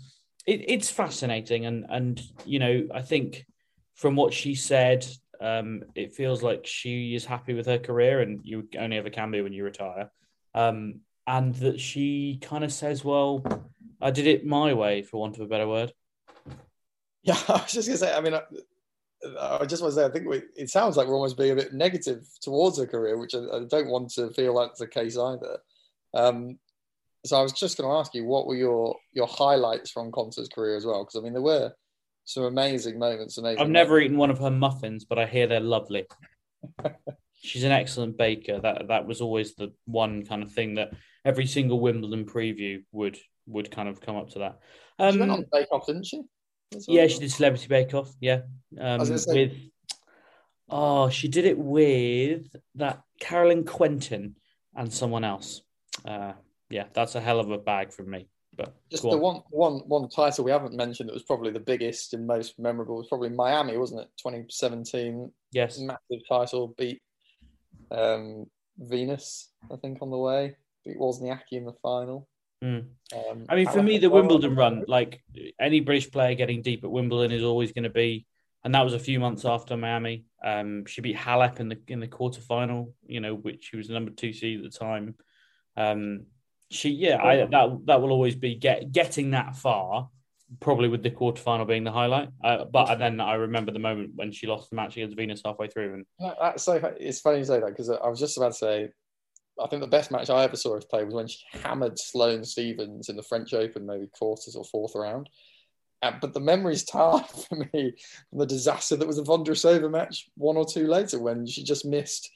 [0.46, 3.44] it, it's fascinating, and and you know I think
[3.94, 5.06] from what she said,
[5.40, 9.30] um, it feels like she is happy with her career, and you only ever can
[9.30, 10.10] be when you retire.
[10.54, 13.44] Um, and that she kind of says, "Well,
[14.00, 15.92] I did it my way," for want of a better word.
[17.28, 18.14] Yeah, I was just gonna say.
[18.14, 18.42] I mean, I,
[19.40, 21.56] I just want to say, I think we, it sounds like we're almost being a
[21.56, 25.16] bit negative towards her career, which I, I don't want to feel like the case
[25.16, 25.58] either.
[26.14, 26.58] Um,
[27.24, 30.48] so I was just going to ask you, what were your your highlights from Konta's
[30.48, 31.04] career as well?
[31.04, 31.72] Because I mean, there were
[32.24, 33.38] some amazing moments.
[33.38, 33.60] Amazing.
[33.60, 36.06] I've never eaten one of her muffins, but I hear they're lovely.
[37.42, 38.60] She's an excellent baker.
[38.60, 40.90] That that was always the one kind of thing that
[41.24, 44.58] every single Wimbledon preview would would kind of come up to that.
[44.98, 46.22] Um, she went on Bake Off, didn't she?
[46.88, 48.12] Yeah, she did Celebrity Bake Off.
[48.20, 48.42] Yeah,
[48.78, 49.52] um, with
[50.68, 54.36] oh, she did it with that Caroline Quentin
[54.74, 55.62] and someone else.
[56.04, 56.32] Uh,
[56.70, 58.28] yeah, that's a hell of a bag from me.
[58.56, 59.20] But Just the on.
[59.20, 62.96] one, one, one title we haven't mentioned that was probably the biggest and most memorable
[62.96, 64.08] was probably Miami, wasn't it?
[64.18, 67.02] 2017 yes, massive title, beat
[67.90, 68.46] um,
[68.78, 70.56] Venus, I think, on the way.
[70.84, 72.28] Beat Wozniacki in the final.
[72.64, 72.86] Mm.
[73.14, 74.22] Um, I mean, for me, the well.
[74.22, 75.22] Wimbledon run, like
[75.60, 78.26] any British player getting deep at Wimbledon, is always going to be,
[78.64, 80.24] and that was a few months after Miami.
[80.44, 83.94] Um, she beat Halep in the in the quarterfinal, you know, which she was the
[83.94, 85.14] number two seed at the time.
[85.76, 86.26] Um,
[86.70, 90.08] she, yeah, I, that that will always be get getting that far,
[90.60, 92.30] probably with the quarterfinal being the highlight.
[92.42, 95.68] Uh, but then I remember the moment when she lost the match against Venus halfway
[95.68, 96.94] through, and That's so.
[96.98, 98.88] It's funny you say that because I was just about to say,
[99.62, 102.44] I think the best match I ever saw her play was when she hammered Sloane
[102.44, 105.30] Stevens in the French Open, maybe quarters or fourth round.
[106.02, 107.94] Uh, but the memory's tarred for me
[108.30, 111.84] from the disaster that was the Vondrousova match one or two later when she just
[111.84, 112.30] missed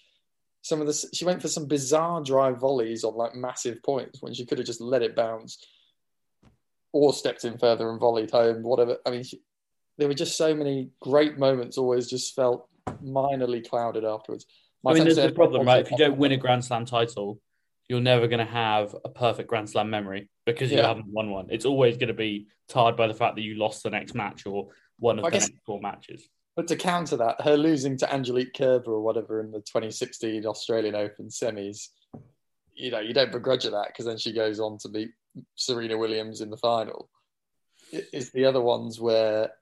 [0.63, 1.09] some of the.
[1.13, 4.67] She went for some bizarre drive volleys on like massive points when she could have
[4.67, 5.59] just let it bounce
[6.93, 8.63] or stepped in further and volleyed home.
[8.63, 8.99] Whatever.
[9.07, 9.41] I mean, she,
[9.99, 11.79] there were just so many great moments.
[11.79, 12.69] Always just felt
[13.05, 14.47] minorly clouded afterwards.
[14.87, 15.85] I mean, there's the problem, right?
[15.85, 17.41] If you don't win a Grand Slam title,
[17.89, 20.89] you're never going to have a perfect Grand Slam memory because you Yeah.
[20.89, 21.49] haven't won one.
[21.51, 24.47] It's always going to be tarred by the fact that you lost the next match
[24.47, 26.29] or one of I the guess- next four matches.
[26.57, 30.95] But to counter that, her losing to Angelique Kerber or whatever in the 2016 Australian
[30.95, 31.89] Open semis,
[32.75, 35.11] you know, you don't begrudge her that because then she goes on to beat
[35.55, 37.09] Serena Williams in the final.
[37.93, 39.53] It's the other ones where,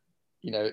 [0.43, 0.71] you know,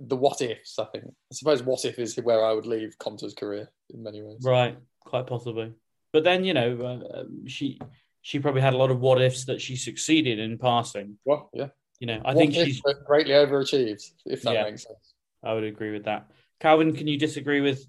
[0.00, 1.04] the what ifs, I think.
[1.06, 4.38] I suppose what if is where I would leave Konta's career in many ways.
[4.42, 5.72] Right, quite possibly.
[6.12, 6.78] But then you know,
[7.14, 7.78] uh, um, she
[8.22, 11.18] she probably had a lot of what ifs that she succeeded in passing.
[11.24, 11.68] Well, yeah.
[11.98, 12.80] You know, I What think she's.
[13.06, 14.64] greatly overachieved, if that Yeah.
[14.64, 15.14] makes sense.
[15.42, 16.28] I would agree with that.
[16.60, 17.86] Calvin, can you disagree with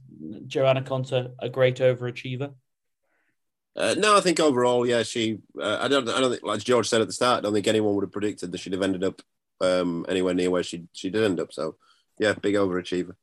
[0.47, 2.53] Johanna Konta, a great overachiever?
[3.75, 5.39] Uh, no, I think overall, yeah, she.
[5.59, 6.07] Uh, I don't.
[6.09, 8.11] I don't think, like George said at the start, I don't think anyone would have
[8.11, 9.21] predicted that she'd have ended up
[9.61, 11.53] um, anywhere near where she she did end up.
[11.53, 11.75] So,
[12.19, 13.15] yeah, big overachiever.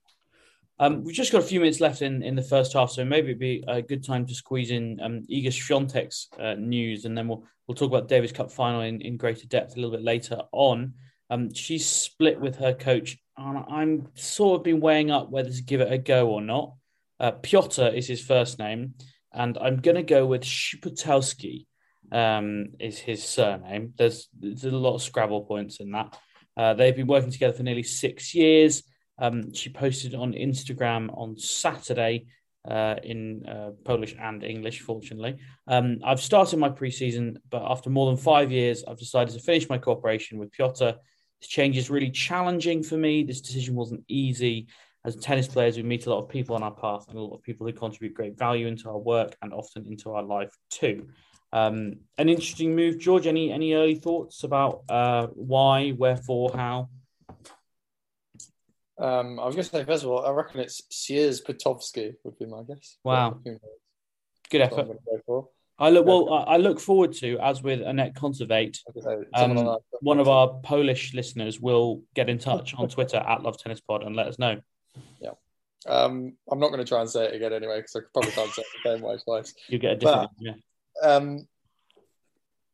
[0.79, 3.29] Um, we've just got a few minutes left in, in the first half, so maybe
[3.29, 7.45] it'd be a good time to squeeze in um, Swiatek's uh, news, and then we'll
[7.67, 10.95] we'll talk about Davis Cup final in, in greater depth a little bit later on.
[11.29, 15.63] Um, she's split with her coach, and I'm sort of been weighing up whether to
[15.63, 16.75] give it a go or not.
[17.21, 18.95] Uh, Piotr is his first name,
[19.33, 21.67] and I'm going to go with Sierzputowski
[22.13, 23.95] um, is his surname.
[23.97, 26.19] There's, there's a lot of Scrabble points in that.
[26.57, 28.83] Uh, they've been working together for nearly six years.
[29.19, 32.27] Um, she posted on Instagram on Saturday
[32.69, 35.39] uh, in uh, Polish and English, fortunately.
[35.67, 39.69] Um, I've started my preseason, but after more than five years, I've decided to finish
[39.69, 40.93] my cooperation with Piotr.
[41.41, 43.23] This change is really challenging for me.
[43.23, 44.69] This decision wasn't easy.
[45.07, 47.35] As tennis players, we meet a lot of people on our path and a lot
[47.35, 51.09] of people who contribute great value into our work and often into our life too.
[51.53, 53.27] Um, an interesting move, George.
[53.27, 56.89] Any any early thoughts about uh, why, wherefore, how?
[58.99, 62.45] Um, I was going to say, first of all, I reckon it's Sierzputowski would be
[62.45, 62.99] my guess.
[63.03, 63.41] Wow.
[64.51, 64.81] Good effort.
[64.81, 65.51] I'm going to go.
[65.79, 66.45] I look well.
[66.47, 68.79] I look forward to, as with Anett Kontaveit,
[69.33, 73.81] um, one of our Polish listeners will get in touch on Twitter at Love Tennis
[73.81, 74.61] Pod and let us know.
[75.23, 75.31] Yeah.
[75.87, 78.51] Um, I'm not going to try and say it again anyway because I probably can't
[78.51, 79.55] say it the same way twice.
[79.69, 80.31] You get a different.
[80.39, 80.53] yeah.
[81.03, 81.47] Um,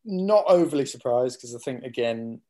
[0.05, 2.41] not overly surprised because I think again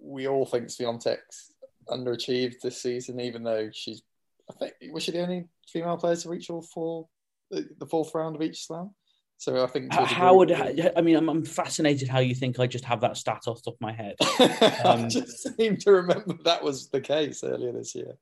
[0.00, 1.52] we all think Swiatek's
[1.88, 4.02] underachieved this season, even though she's
[4.50, 7.08] I think was she the only female player to reach all four
[7.50, 8.94] the, the fourth round of each slam.
[9.42, 11.16] So I think How, would I mean?
[11.16, 13.80] I'm, I'm fascinated how you think I just have that stat off the top of
[13.80, 14.14] my head.
[14.22, 18.12] I Um, just seem to remember that was the case earlier this year.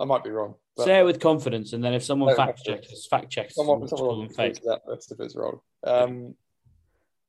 [0.00, 0.56] I might be wrong.
[0.76, 2.74] but- Say it with confidence, and then if someone No, fact no.
[2.74, 4.60] checks, fact checks, Someone, someone them fake.
[4.64, 5.60] that list if it's wrong.
[5.84, 6.34] Um,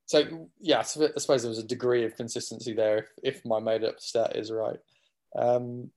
[0.08, 3.60] so yeah, so I suppose there was a degree of consistency there if, if my
[3.60, 4.79] made up stat is right.
[5.38, 5.91] Um,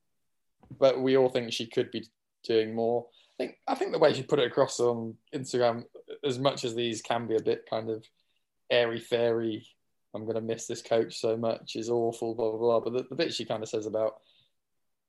[0.77, 2.05] but we all think she could be
[2.43, 3.07] doing more.
[3.39, 5.85] I think I think the way she put it across on Instagram,
[6.23, 8.05] as much as these can be a bit kind of
[8.71, 9.65] airy fairy,
[10.13, 12.79] I'm going to miss this coach so much is awful, blah blah blah.
[12.79, 14.15] But the, the bit she kind of says about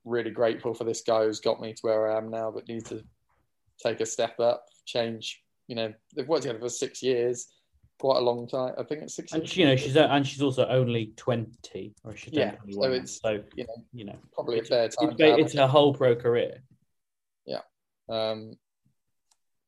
[0.05, 2.87] really grateful for this guy who's got me to where I am now, but need
[2.87, 3.03] to
[3.83, 5.43] take a step up, change.
[5.69, 7.49] You know, they've worked together for six years,
[7.99, 8.75] quite a long time.
[8.79, 9.33] I think it's six.
[9.33, 9.57] And years.
[9.57, 13.43] you know she's and she's also only twenty, or she's Yeah, so 21 it's- so
[13.55, 15.11] you know you know probably a it's, fair time.
[15.11, 16.63] have it's her whole pro career.
[17.47, 17.61] Yeah,
[18.09, 18.55] um,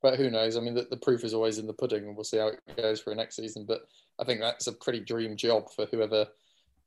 [0.03, 0.57] but who knows?
[0.57, 2.61] I mean, the, the proof is always in the pudding, and we'll see how it
[2.77, 3.65] goes for next season.
[3.67, 3.83] But
[4.21, 6.27] I think that's a pretty dream job for whoever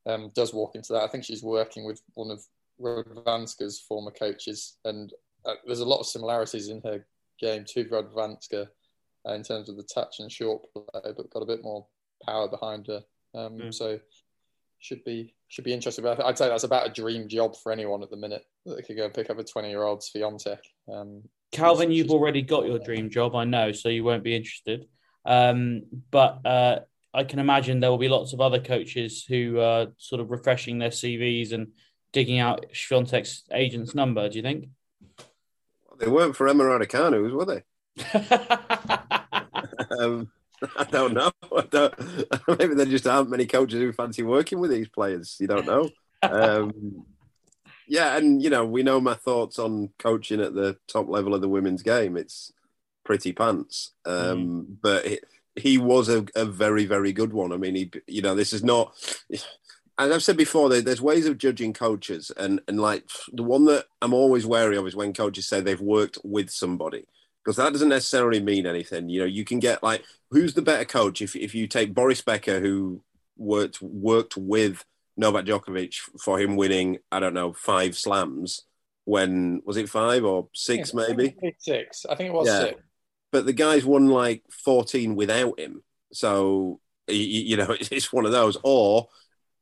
[0.06, 1.04] um, does walk into that.
[1.04, 2.44] I think she's working with one of
[2.82, 5.14] Radwanska's former coaches, and
[5.46, 7.06] uh, there's a lot of similarities in her
[7.40, 8.68] game to Rodvanska
[9.28, 11.86] uh, in terms of the touch and short play, but got a bit more
[12.26, 13.02] power behind her.
[13.34, 13.74] Um, Mm.
[13.74, 14.00] So
[14.80, 16.04] should be should be interesting.
[16.04, 18.82] But I'd say that's about a dream job for anyone at the minute that they
[18.82, 20.60] could go and pick up a 20 year old Swiatek.
[20.92, 24.88] Um, Calvin, you've already got your dream job, I know, so you won't be interested.
[25.26, 26.80] Um, but uh,
[27.14, 30.80] I can imagine there will be lots of other coaches who are sort of refreshing
[30.80, 31.70] their CVs and
[32.12, 34.28] digging out Swiatek's agent's number.
[34.30, 34.70] Do you think?
[35.98, 37.64] They weren't for Emma Raducanu, were they?
[40.00, 40.32] Um,
[40.78, 41.32] I don't know.
[41.56, 41.94] I don't,
[42.60, 45.38] maybe there just aren't many coaches who fancy working with these players.
[45.40, 45.90] You don't know.
[46.22, 47.06] Um,
[47.88, 51.42] yeah, and you know we know my thoughts on coaching at the top level of
[51.42, 52.18] the women's game.
[52.18, 52.52] It's
[53.04, 53.92] pretty pants.
[54.06, 55.20] Um, But he,
[55.56, 57.52] he was a, a very very good one.
[57.52, 58.94] I mean, he you know this is not.
[59.98, 63.66] As I've said before, there, there's ways of judging coaches, and and like the one
[63.66, 67.06] that I'm always wary of is when coaches say they've worked with somebody
[67.46, 69.08] because that doesn't necessarily mean anything.
[69.08, 72.22] You know, you can get like who's the better coach if if you take Boris
[72.22, 73.02] Becker who
[73.38, 74.84] worked worked with
[75.18, 78.64] Novak Djokovic for him winning I don't know five slams
[79.06, 82.06] when was it five or six think maybe Six.
[82.10, 82.60] I think it was Yeah.
[82.62, 82.82] six.
[83.32, 85.84] but the guy's won like 14 without him.
[86.12, 88.58] So, you know, it's one of those.
[88.64, 89.08] Or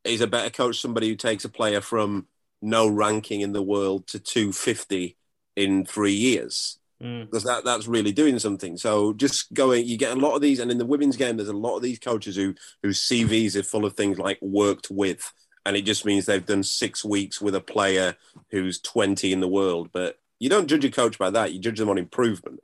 [0.04, 2.28] is a better coach somebody who takes a player from
[2.62, 5.18] no ranking in the world to 250
[5.56, 6.80] in three years?
[7.02, 7.26] Mm.
[7.26, 8.78] Because that, that's really doing something.
[8.78, 11.50] So just going, you get a lot of these, and in the women's game, there's
[11.50, 15.34] a lot of these coaches who whose CVs are full of things like worked with,
[15.66, 18.16] and it just means they've done six weeks with a player
[18.52, 19.90] who's 20 in the world.
[19.94, 22.60] But you don't judge a coach by that; you judge them on improvement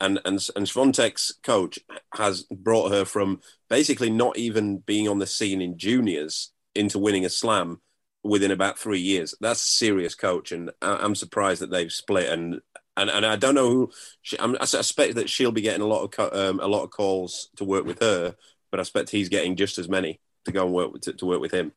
[0.00, 1.78] and and and Swiatek's coach
[2.14, 7.24] has brought her from basically not even being on the scene in juniors into winning
[7.24, 7.80] a slam
[8.22, 9.34] within about three years.
[9.40, 12.30] That's serious coach, and I- I'm surprised that they've split.
[12.30, 12.60] And
[12.96, 13.90] and, and I don't know who.
[14.22, 16.90] She, I suspect that she'll be getting a lot of co- um, a lot of
[16.90, 18.36] calls to work with her,
[18.70, 21.26] but I expect he's getting just as many to go and work with, to, to
[21.26, 21.72] work with him.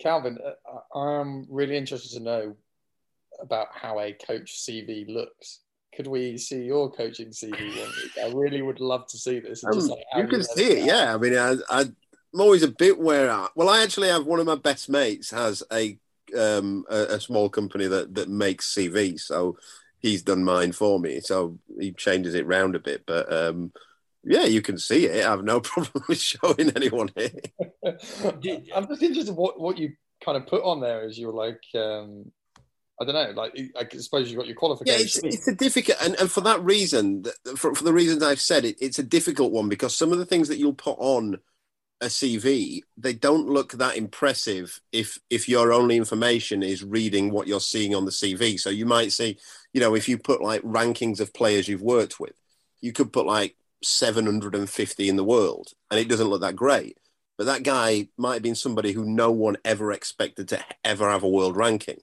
[0.00, 2.56] Calvin, uh, I'm really interested to know
[3.40, 5.60] about how a coach CV looks.
[5.94, 8.12] Could we see your coaching CV one week?
[8.22, 9.64] I really would love to see this.
[9.64, 11.14] Um, like, you can see it, yeah.
[11.14, 13.30] I mean, I, I, I'm always a bit where.
[13.30, 15.98] I, well, I actually have one of my best mates has a
[16.36, 19.56] um a, a small company that that makes CVs, so
[19.98, 21.20] he's done mine for me.
[21.20, 23.72] So he changes it round a bit, but um,
[24.24, 25.24] yeah, you can see it.
[25.24, 27.30] I have no problem with showing anyone here.
[28.74, 29.92] I'm just interested what what you
[30.24, 32.32] kind of put on there as your like um
[33.00, 33.30] I don't know.
[33.40, 35.20] Like I suppose you've got your qualifications.
[35.22, 37.24] Yeah, it's, it's a difficult, and, and for that reason,
[37.56, 40.26] for, for the reasons I've said, it, it's a difficult one because some of the
[40.26, 41.38] things that you'll put on
[42.00, 47.46] a CV, they don't look that impressive if if your only information is reading what
[47.46, 48.58] you're seeing on the CV.
[48.58, 49.38] So you might see,
[49.72, 52.34] you know, if you put like rankings of players you've worked with,
[52.80, 56.98] you could put like 750 in the world, and it doesn't look that great.
[57.36, 61.22] But that guy might have been somebody who no one ever expected to ever have
[61.22, 61.98] a world ranking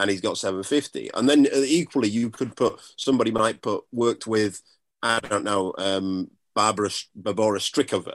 [0.00, 1.10] and he's got 750.
[1.14, 4.62] And then uh, equally, you could put somebody might put worked with,
[5.02, 8.14] I don't know, um, Barbara Barbora Strycova,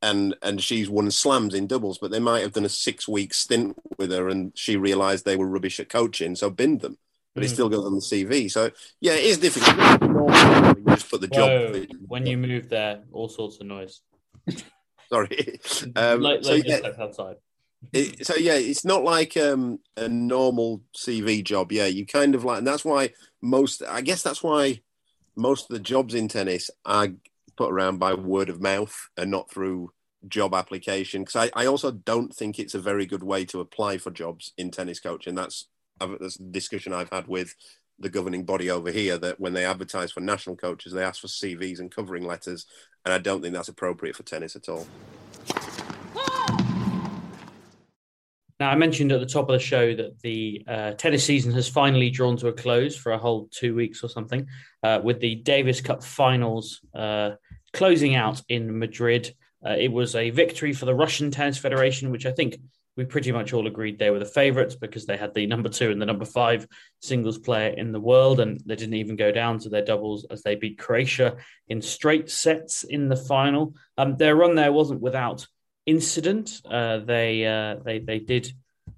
[0.00, 3.34] and and she's won slams in doubles, but they might have done a six week
[3.34, 6.96] stint with her, and she realised they were rubbish at coaching, so binned them.
[7.34, 7.52] But it Mm.
[7.52, 8.50] still goes on the CV.
[8.50, 8.70] So
[9.00, 10.11] yeah, it is difficult.
[10.28, 11.50] You just put the job.
[11.50, 14.00] Whoa, you- when you move there, all sorts of noise.
[15.08, 15.60] Sorry.
[15.94, 17.36] Um, like, so like yeah, outside.
[17.92, 21.70] it, so yeah, it's not like um, a normal CV job.
[21.70, 23.10] Yeah, you kind of like, and that's why
[23.42, 23.82] most.
[23.86, 24.80] I guess that's why
[25.36, 27.08] most of the jobs in tennis are
[27.56, 29.92] put around by word of mouth and not through
[30.28, 31.22] job application.
[31.22, 34.52] Because I, I also don't think it's a very good way to apply for jobs
[34.56, 35.34] in tennis coaching.
[35.34, 35.68] That's
[36.00, 37.54] that's a discussion I've had with
[38.02, 41.28] the governing body over here that when they advertise for national coaches, they ask for
[41.28, 42.66] CVs and covering letters,
[43.04, 44.86] and I don't think that's appropriate for tennis at all.
[48.60, 51.68] Now, I mentioned at the top of the show that the uh, tennis season has
[51.68, 54.46] finally drawn to a close for a whole two weeks or something,
[54.82, 57.32] uh, with the Davis Cup finals uh,
[57.72, 59.34] closing out in Madrid.
[59.66, 62.56] Uh, it was a victory for the Russian Tennis Federation, which I think
[62.96, 65.90] we pretty much all agreed they were the favourites because they had the number two
[65.90, 66.66] and the number five
[67.00, 70.42] singles player in the world, and they didn't even go down to their doubles as
[70.42, 71.36] they beat Croatia
[71.68, 73.74] in straight sets in the final.
[73.96, 75.46] Um, their run there wasn't without
[75.86, 76.60] incident.
[76.64, 78.52] Uh, they uh, they they did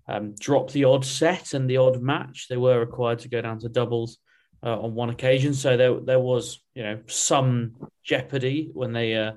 [0.09, 2.49] um, drop the odd set and the odd match.
[2.49, 4.19] They were required to go down to doubles
[4.63, 9.33] uh, on one occasion, so there there was you know some jeopardy when they uh,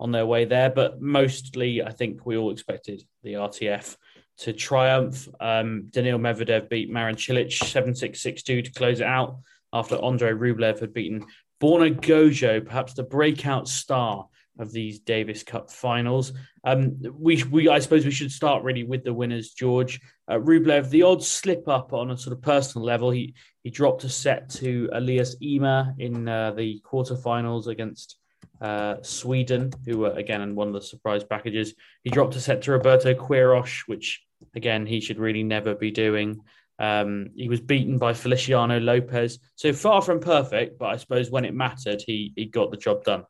[0.00, 0.70] on their way there.
[0.70, 3.96] But mostly, I think we all expected the RTF
[4.38, 5.28] to triumph.
[5.38, 9.38] Um, Daniil Medvedev beat Marin Cilic seven six six two to close it out
[9.72, 11.26] after Andrei Rublev had beaten
[11.62, 14.26] Borna Gojo, perhaps the breakout star
[14.58, 16.32] of these Davis Cup finals.
[16.64, 20.00] Um, we, we, I suppose we should start really with the winners, George.
[20.28, 23.10] Uh, Rublev, the odd slip up on a sort of personal level.
[23.10, 28.16] He he dropped a set to Elias Ymer in uh, the quarterfinals against
[28.60, 31.74] uh, Sweden, who were again in one of the surprise packages.
[32.02, 34.22] He dropped a set to Roberto Quiroz, which
[34.54, 36.40] again he should really never be doing.
[36.78, 41.44] Um, he was beaten by Feliciano Lopez, so far from perfect, but I suppose when
[41.44, 43.24] it mattered, he he got the job done.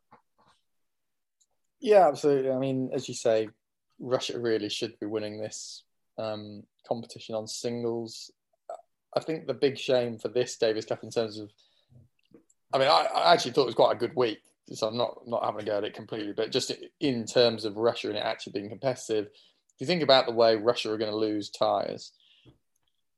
[1.81, 2.51] Yeah, absolutely.
[2.51, 3.49] I mean, as you say,
[3.99, 5.83] Russia really should be winning this
[6.17, 8.31] um, competition on singles.
[9.15, 11.49] I think the big shame for this Davis Cup in terms of,
[12.73, 14.39] I mean, I, I actually thought it was quite a good week,
[14.73, 17.77] so I'm not not having a go at it completely, but just in terms of
[17.77, 21.11] Russia and it actually being competitive, if you think about the way Russia are going
[21.11, 22.11] to lose ties,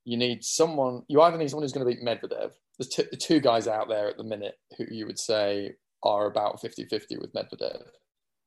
[0.06, 1.04] you need someone.
[1.08, 2.51] You either need someone who's going to beat Medvedev.
[2.78, 6.26] There's t- the two guys out there at the minute who you would say are
[6.26, 7.84] about 50-50 with Medvedev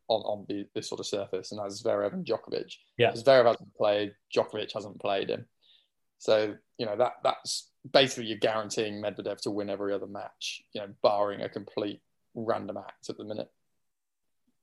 [0.08, 2.72] on, on the, this sort of surface, and that's Zverev and Djokovic.
[2.98, 3.12] Yeah.
[3.12, 5.46] Zverev hasn't played, Djokovic hasn't played him.
[6.18, 10.80] So, you know, that that's basically you're guaranteeing Medvedev to win every other match, you
[10.80, 12.00] know, barring a complete
[12.36, 13.50] random act at the minute.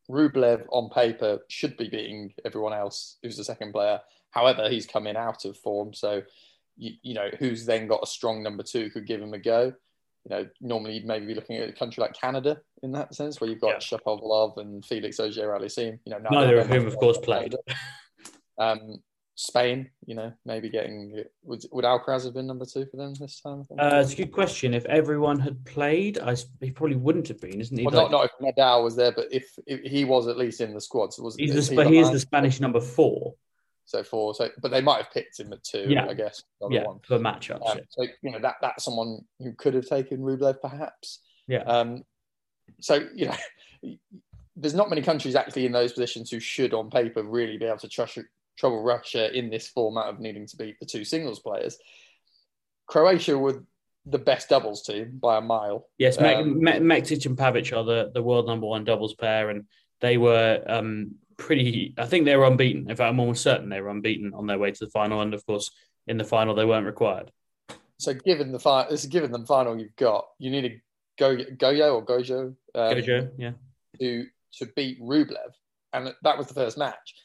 [0.10, 4.00] Rublev on paper should be beating everyone else who's the second player.
[4.32, 5.94] However, he's coming out of form.
[5.94, 6.24] So,
[6.78, 9.74] you, you know, who's then got a strong number two could give him a go.
[10.26, 13.40] You know, normally you'd maybe be looking at a country like Canada in that sense,
[13.40, 16.00] where you've got Shapovalov and Felix Auger-Aliassime.
[16.06, 17.56] You know, Neither of whom, of course, played.
[18.60, 19.02] Um,
[19.36, 23.42] Spain, you know, maybe getting would would Alcaraz have been number two for them this
[23.42, 23.66] time?
[23.80, 24.74] Uh, it's a good question.
[24.76, 27.84] If everyone had played, I, he probably wouldn't have been, isn't he?
[27.84, 30.62] well, Like, not not if Nadal was there, but if, if he was at least
[30.62, 33.34] in the squad, so was he's the, he he is the Spanish number four.
[33.86, 36.06] So four, so but they might have picked him at two, Yeah.
[36.06, 36.44] I guess.
[36.70, 37.00] Yeah, one.
[37.06, 37.70] for matchups.
[37.70, 41.20] Um, so you know that that's someone who could have taken Rublev, perhaps.
[41.48, 41.64] Yeah.
[41.64, 42.04] Um,
[42.80, 43.98] so you know,
[44.56, 47.78] there's not many countries actually in those positions who should, on paper, really be able
[47.80, 48.20] to trust,
[48.58, 51.78] trouble Russia in this format of needing to beat the two singles players.
[52.88, 53.64] Croatia were
[54.06, 55.88] the best doubles team by a mile.
[55.98, 59.66] Yes, Um, Me- Mektic and Pavic are the, the world number one doubles pair, and
[60.02, 61.94] they were um, pretty.
[61.98, 62.90] I think they were unbeaten.
[62.90, 65.22] In fact, I'm almost certain they were unbeaten on their way to the final.
[65.22, 65.72] And of course,
[66.08, 67.32] in the final, they weren't required.
[67.98, 70.82] So given the final, this is given the final you've got, you need a
[71.18, 73.52] go Goyo or Gojo um, Gojo, yeah.
[74.00, 74.26] to
[74.56, 75.54] to beat Rublev,
[75.94, 77.16] and that was the first match.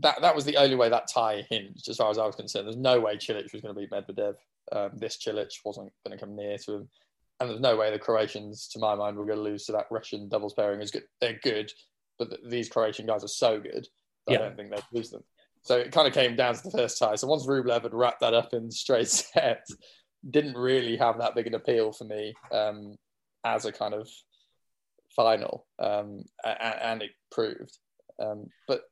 [0.00, 2.66] That that was the only way that tie hinged, as far as I was concerned.
[2.66, 4.34] There's no way Cilic was going to beat Medvedev
[4.72, 6.88] Um, this Cilic wasn't going to come near to him.
[7.38, 9.86] And there's no way the Croatians, to my mind, were going to lose to that
[9.90, 10.80] Russian doubles pairing.
[10.80, 11.04] Is good.
[11.20, 11.70] They're good,
[12.18, 13.86] but th- these Croatian guys are so good
[14.26, 14.38] that Yeah.
[14.38, 15.22] I don't think they'd lose them.
[15.62, 17.16] So it kind of came down to the first tie.
[17.16, 19.74] So once Rublev had wrapped that up in straight sets,
[20.30, 22.96] didn't really have that big an appeal for me um,
[23.44, 24.08] as a kind of
[25.14, 27.78] final, um, and, and it proved.
[28.22, 28.82] Um, but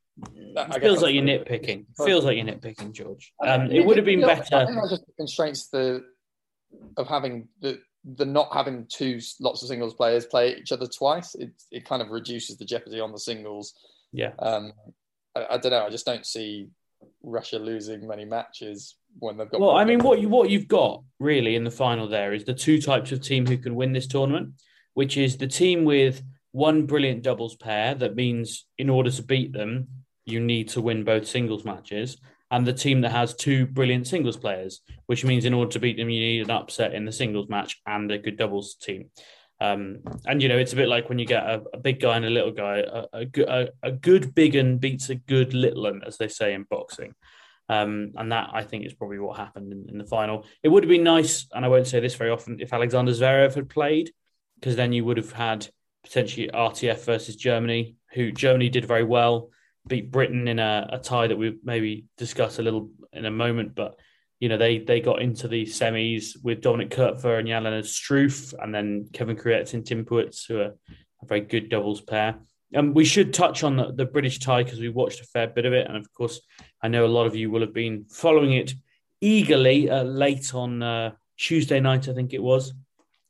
[0.55, 1.85] that- It feels like you're nitpicking.
[2.05, 3.33] Feels like you're nitpicking, George.
[3.43, 6.03] Um, I it would have been you know, I think that's just the constraints the
[6.97, 7.79] of having the
[8.17, 11.35] the not having two lots of singles players play each other twice.
[11.35, 13.73] It it kind of reduces the jeopardy on the singles.
[14.11, 14.31] Yeah.
[14.39, 14.73] Um,
[15.35, 15.85] I, I don't know.
[15.85, 16.69] I just don't see
[17.23, 19.59] Russia losing many matches when they've got.
[19.59, 22.53] Well, I mean, what you what you've got really in the final there is the
[22.53, 24.53] two types of team who can win this tournament,
[24.93, 29.51] which is the team with one brilliant doubles pair that means in order to beat
[29.51, 29.87] them,
[30.25, 32.17] you need to win both singles matches,
[32.51, 35.97] and the team that has two brilliant singles players, which means in order to beat
[35.97, 39.09] them, you need an upset in the singles match and a good doubles team.
[39.59, 42.17] Um, and you know, it's a bit like when you get a, a big guy
[42.17, 42.79] and a little guy.
[42.79, 46.63] A, a, a, good big un beats a good little un, as they say in
[46.63, 47.15] boxing.
[47.67, 50.45] Um, and that I think is probably what happened in, in the final.
[50.61, 53.55] It would have been nice, and I won't say this very often, if Alexander Zverev
[53.55, 54.11] had played,
[54.55, 55.67] because then you would have had
[56.03, 59.49] potentially RTF versus Germany, who Germany did very well,
[59.87, 63.75] beat Britain in a, a tie that we maybe discuss a little in a moment,
[63.75, 63.99] but
[64.39, 68.73] you know they they got into the semis with Dominik Koepfer and Jan-Lennard Struff, and
[68.73, 70.75] then Kevin Krawietz and Tim Pütz, who are
[71.21, 72.35] a very good doubles pair.
[72.75, 75.65] Um, we should touch on the, the British tie because we watched a fair bit
[75.65, 76.41] of it, and of course,
[76.81, 78.73] I know a lot of you will have been following it
[79.21, 82.73] eagerly uh, late on uh, Tuesday night, I think it was.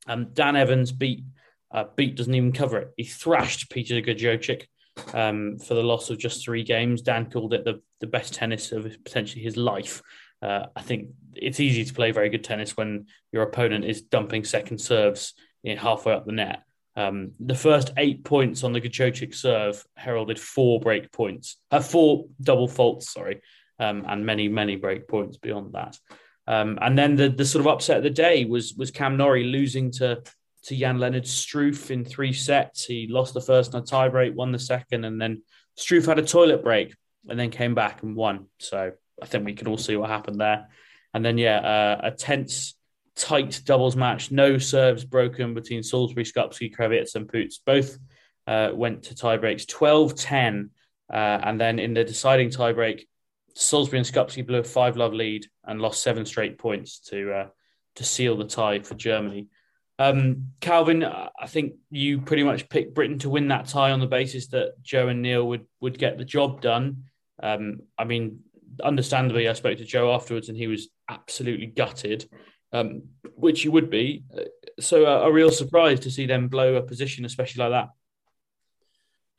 [0.08, 1.24] Um, Dan Evans beat
[1.72, 2.94] uh, beat doesn't even cover it.
[2.96, 4.64] He thrashed Peter Gojowczyk
[5.14, 7.02] um, for the loss of just three games.
[7.02, 10.02] Dan called it the, the best tennis of his, potentially his life.
[10.42, 14.44] Uh, I think it's easy to play very good tennis when your opponent is dumping
[14.44, 15.34] second serves
[15.74, 16.64] halfway up the net.
[16.96, 22.28] Um, the first eight points on the Gojowczyk serve heralded four break points, uh, four
[22.42, 23.42] double faults, sorry,
[23.80, 25.98] um, and many, many break points beyond that.
[26.48, 29.46] Um, and then the, the sort of upset of the day was was Cam Norrie
[29.46, 30.22] losing to
[30.66, 32.86] to Jan-Lennard Struff in three sets.
[32.86, 35.44] He lost the first in a tie break, won the second, and then
[35.78, 36.96] Struff had a toilet break
[37.28, 38.48] and then came back and won.
[38.60, 38.92] So
[39.22, 40.68] I think we can all see what happened there.
[41.14, 42.76] And then, yeah, uh, a tense,
[43.16, 44.32] tight doubles match.
[44.32, 47.56] No serves broken between Salisbury, Skupski, Krawietz, and Pütz.
[47.66, 47.98] Both
[48.48, 50.70] uh, went to tie breaks 12 10.
[51.12, 53.08] Uh, and then in the deciding tie break,
[53.54, 57.48] Salisbury and Skupski blew a five love lead and lost seven straight points to uh,
[57.96, 59.48] to seal the tie for Germany.
[59.98, 64.08] Um, Calvin, I think you pretty much picked Britain to win that tie on the
[64.08, 67.06] basis that Joe and Neil would would get the job done.
[67.42, 68.42] Um, I mean,
[68.84, 72.30] understandably, I spoke to Joe afterwards, and he was absolutely gutted,
[72.74, 73.04] um,
[73.36, 74.24] which he would be.
[74.80, 77.90] So, uh, a real surprise to see them blow a position, especially like that.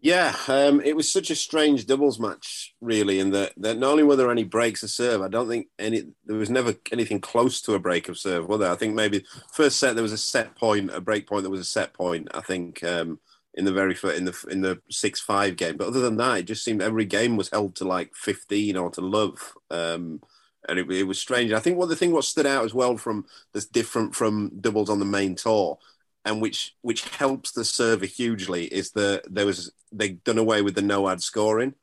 [0.07, 4.05] Yeah, um, it was such a strange doubles match, really, in that, that not only
[4.05, 7.61] were there any breaks of serve, I don't think any there was never anything close
[7.63, 8.71] to a break of serve, were there?
[8.71, 11.59] I think maybe first set there was a set point, a break point that was
[11.59, 12.29] a set point.
[12.33, 13.19] I think um,
[13.55, 16.39] in the very first, in the in the six five game, but other than that,
[16.39, 19.55] it just seemed every game was held to like fifteen or to love.
[19.73, 20.23] Um,
[20.69, 21.51] and it, it was strange.
[21.51, 24.89] I think what the thing what stood out as well from that's different from doubles
[24.89, 25.79] on the main tour
[26.27, 30.75] and which which helps the server hugely is that there was they've done away with
[30.75, 31.75] the no ad scoring,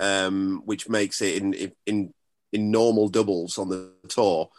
[0.00, 2.14] um, which makes it in in
[2.52, 4.50] in normal doubles on the tour.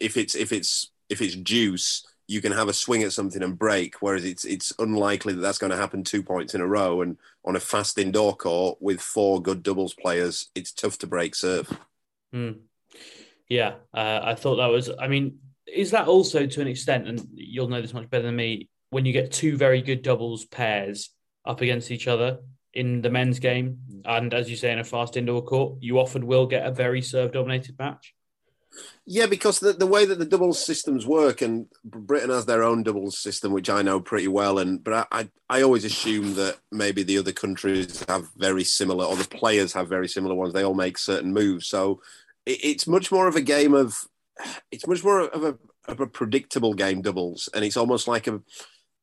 [0.00, 3.58] If it's if it's if it's juice, you can have a swing at something and
[3.58, 3.96] break.
[4.00, 7.02] Whereas it's it's unlikely that that's going to happen two points in a row.
[7.02, 11.34] And on a fast indoor court with four good doubles players, it's tough to break
[11.34, 11.76] serve.
[12.32, 12.52] Hmm.
[13.48, 14.90] Yeah, uh, I thought that was.
[14.96, 18.36] I mean, is that also to an extent, and you'll know this much better than
[18.36, 21.10] me, when you get two very good doubles pairs
[21.44, 22.38] up against each other
[22.72, 24.02] in the men's game, mm.
[24.04, 27.00] and as you say, in a fast indoor court, you often will get a very
[27.00, 28.14] serve dominated match.
[29.06, 32.82] Yeah, because the, the way that the doubles systems work, and Britain has their own
[32.82, 34.58] doubles system, which I know pretty well.
[34.58, 39.06] And but I, I, I always assume that maybe the other countries have very similar,
[39.06, 40.52] or the players have very similar ones.
[40.52, 42.02] They all make certain moves, so
[42.44, 43.96] it, it's much more of a game of,
[44.70, 45.56] it's much more of a,
[45.90, 48.42] of a predictable game doubles, and it's almost like a,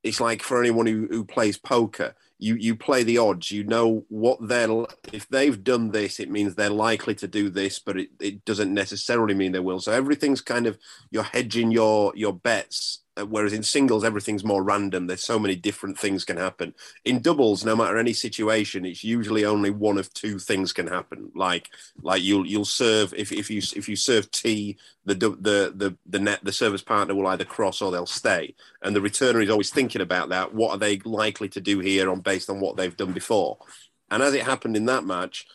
[0.03, 3.51] it's like for anyone who, who plays poker, you you play the odds.
[3.51, 7.79] You know what they're if they've done this, it means they're likely to do this,
[7.79, 9.79] but it, it doesn't necessarily mean they will.
[9.79, 10.77] So everything's kind of
[11.09, 15.05] you're hedging your your bets Uh, whereas in singles, everything's more random.
[15.05, 16.73] There's so many different things can happen.
[17.05, 21.31] In doubles, no matter any situation, it's usually only one of two things can happen.
[21.35, 21.69] Like
[22.01, 26.19] like you'll you'll serve if, if you if you serve T, the the the the
[26.19, 29.69] net the service partner will either cross or they'll stay, and the returner is always
[29.69, 30.53] thinking about that.
[30.53, 33.59] What are they likely to do here on based on what they've done before?
[34.09, 35.45] And as it happened in that match,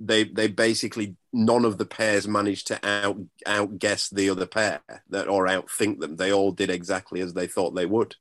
[0.00, 4.80] they they basically none of the pairs managed to out outguess the other pair
[5.10, 6.16] that or outthink them.
[6.16, 8.14] They all did exactly as they thought they would.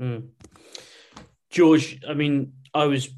[0.00, 0.28] Mm.
[1.50, 3.08] George, I mean, I was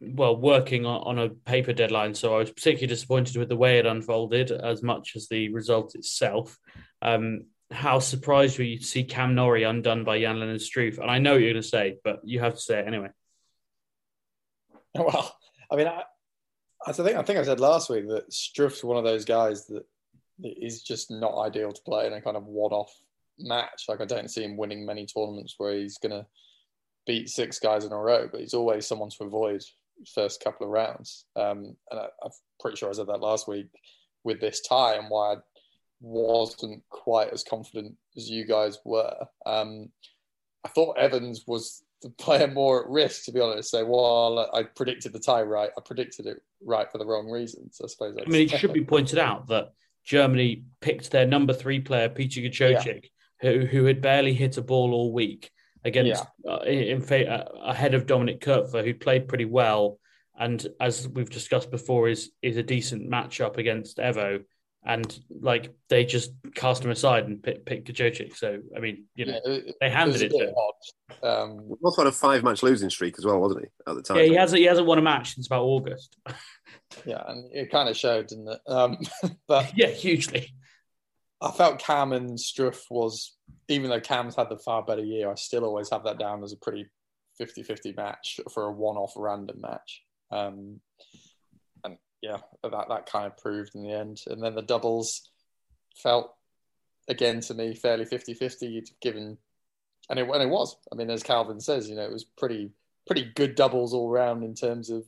[0.00, 3.78] well working on, on a paper deadline, so I was particularly disappointed with the way
[3.78, 6.58] it unfolded as much as the result itself.
[7.02, 10.98] Um, how surprised were you to see Cam Norrie undone by Jan-Lennard Struff?
[10.98, 13.08] And I know what you're going to say, but you have to say it anyway.
[14.94, 15.36] Well,
[15.70, 16.02] I mean, I,
[16.86, 19.84] I think I think I said last week that Struff's one of those guys that
[20.42, 22.92] is just not ideal to play in a kind of one-off
[23.38, 23.84] match.
[23.88, 26.26] Like I don't see him winning many tournaments where he's going to
[27.06, 29.62] beat six guys in a row, but he's always someone to avoid
[30.14, 31.24] first couple of rounds.
[31.34, 33.66] Um, and I, I'm pretty sure I said that last week
[34.24, 35.36] with this tie and why I
[36.00, 39.16] wasn't quite as confident as you guys were.
[39.46, 39.88] Um,
[40.64, 43.70] I thought Evans was the player more at risk, to be honest.
[43.70, 47.80] So while I predicted the tie right, I predicted it right for the wrong reasons.
[47.82, 48.16] I suppose.
[48.24, 49.72] I mean, it should be pointed out that
[50.04, 53.06] Germany picked their number three player, Peter Gojowczyk,
[53.40, 55.50] who, who had barely hit a ball all week
[55.84, 59.98] against uh, in fa- uh, ahead of Dominik Koepfer, who played pretty well,
[60.38, 64.44] and as we've discussed before, is is a decent matchup against Evo.
[64.88, 68.34] And like they just cast him aside and pick, pick Gojowczyk.
[68.36, 70.54] So I mean, you know, Yeah, it- they handed it was to bit him.
[70.56, 71.50] odd.
[71.50, 73.68] Um, He also had a five match losing streak as well, wasn't he?
[73.86, 74.16] At the time.
[74.16, 76.16] Yeah, he hasn't he hasn't won a match since about August.
[77.04, 78.60] yeah, and it kind of showed, didn't it?
[78.66, 78.96] Um,
[79.46, 80.54] but yeah, hugely.
[81.40, 83.36] I felt Cam and Struff was,
[83.68, 86.52] even though Cam's had the far better year, I still always have that down as
[86.52, 86.86] a pretty
[87.36, 90.02] 50 50 match for a one off random match.
[90.32, 90.80] Um, and
[92.22, 94.22] yeah, that, that kind of proved in the end.
[94.26, 95.30] And then the doubles
[95.96, 96.34] felt,
[97.08, 99.38] again, to me, fairly 50 50, given,
[100.10, 100.76] and it, and it was.
[100.92, 102.70] I mean, as Calvin says, you know, it was pretty,
[103.06, 105.04] pretty good doubles all round in terms of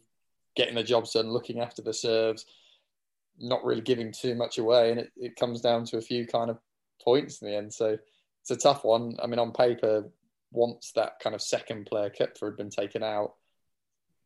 [0.56, 2.44] getting the jobs done, looking after the serves
[3.40, 6.50] not really giving too much away, and it, it comes down to a few kind
[6.50, 6.58] of
[7.02, 7.72] points in the end.
[7.72, 7.96] So
[8.42, 9.16] it's a tough one.
[9.22, 10.10] I mean, on paper,
[10.52, 13.34] once that kind of second player Koepfer had been taken out,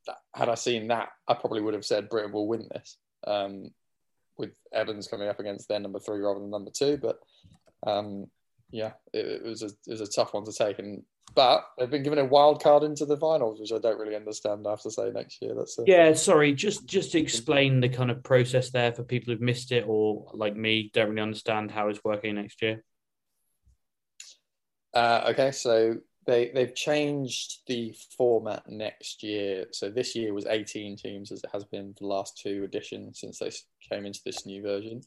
[0.06, 2.96] that, had I seen that, I probably would have said Britain will win this.
[3.26, 3.70] Um,
[4.36, 7.18] with Evans coming up against their number three rather than number two, but
[7.86, 8.26] um,
[8.70, 10.78] yeah, it, it was a it was a tough one to take.
[10.78, 11.02] And
[11.34, 14.66] but they've been given a wild card into the finals, which I don't really understand.
[14.66, 15.54] I have to say next year.
[15.54, 19.32] That's a, Yeah, sorry, just just to explain the kind of process there for people
[19.32, 22.82] who've missed it or like me don't really understand how it's working next year.
[24.92, 25.96] Uh, okay, so
[26.26, 29.66] they they've changed the format next year.
[29.72, 33.38] So this year was 18 teams, as it has been the last two editions since
[33.38, 33.50] they
[33.88, 35.02] came into this new version.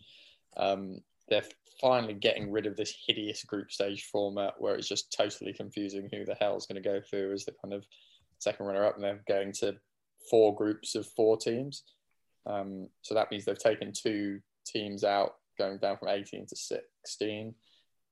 [0.56, 1.00] Um,
[1.30, 1.44] they're
[1.82, 6.26] finally getting rid of this hideous group stage format where it's just totally confusing who
[6.26, 7.86] the hell is going to go through as the kind of
[8.40, 9.76] second runner up, and they're going to
[10.30, 11.84] four groups of four teams.
[12.46, 17.54] Um, so that means they've taken two teams out, going down from 18 to 16.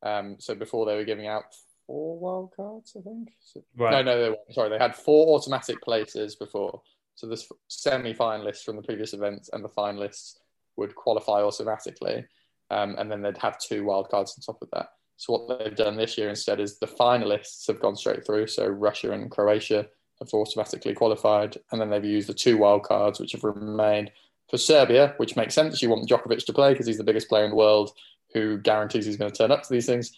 [0.04, 1.46] Um, so before they were giving out
[1.88, 3.30] four wild cards, I think.
[3.40, 3.92] So, Right.
[3.92, 4.54] No, no, they weren't.
[4.54, 6.82] sorry, they had four automatic places before.
[7.16, 10.36] So the semi-finalists from the previous events and the finalists
[10.76, 12.26] would qualify automatically,
[12.70, 14.90] um, and then they'd have two wild cards on top of that.
[15.18, 18.48] So what they've done this year instead is the finalists have gone straight through.
[18.48, 19.88] So Russia and Croatia
[20.20, 24.12] have automatically qualified, and then they've used the two wild cards which have remained
[24.50, 25.82] for Serbia, which makes sense.
[25.82, 27.92] You want Djokovic to play because he's the biggest player in the world,
[28.34, 30.12] who guarantees he's going to turn up to these things.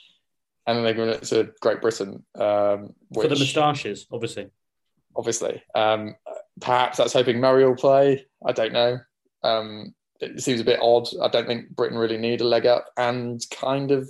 [0.68, 4.49] And then they're going it to Great Britain, um, For the moustaches, obviously.
[5.15, 5.63] obviously.
[5.74, 6.15] Um,
[6.59, 8.26] perhaps that's hoping Murray will play.
[8.45, 8.99] I don't know.
[9.43, 11.07] Um, it seems a bit odd.
[11.22, 12.88] I don't think Britain really need a leg up.
[12.97, 14.09] And kind of,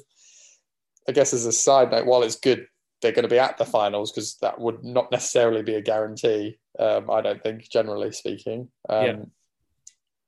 [1.07, 2.65] I guess, as a side note, while it's good
[3.01, 6.57] they're going to be at the finals, because that would not necessarily be a guarantee,
[6.79, 8.69] um, I don't think, generally speaking.
[8.89, 9.29] Um,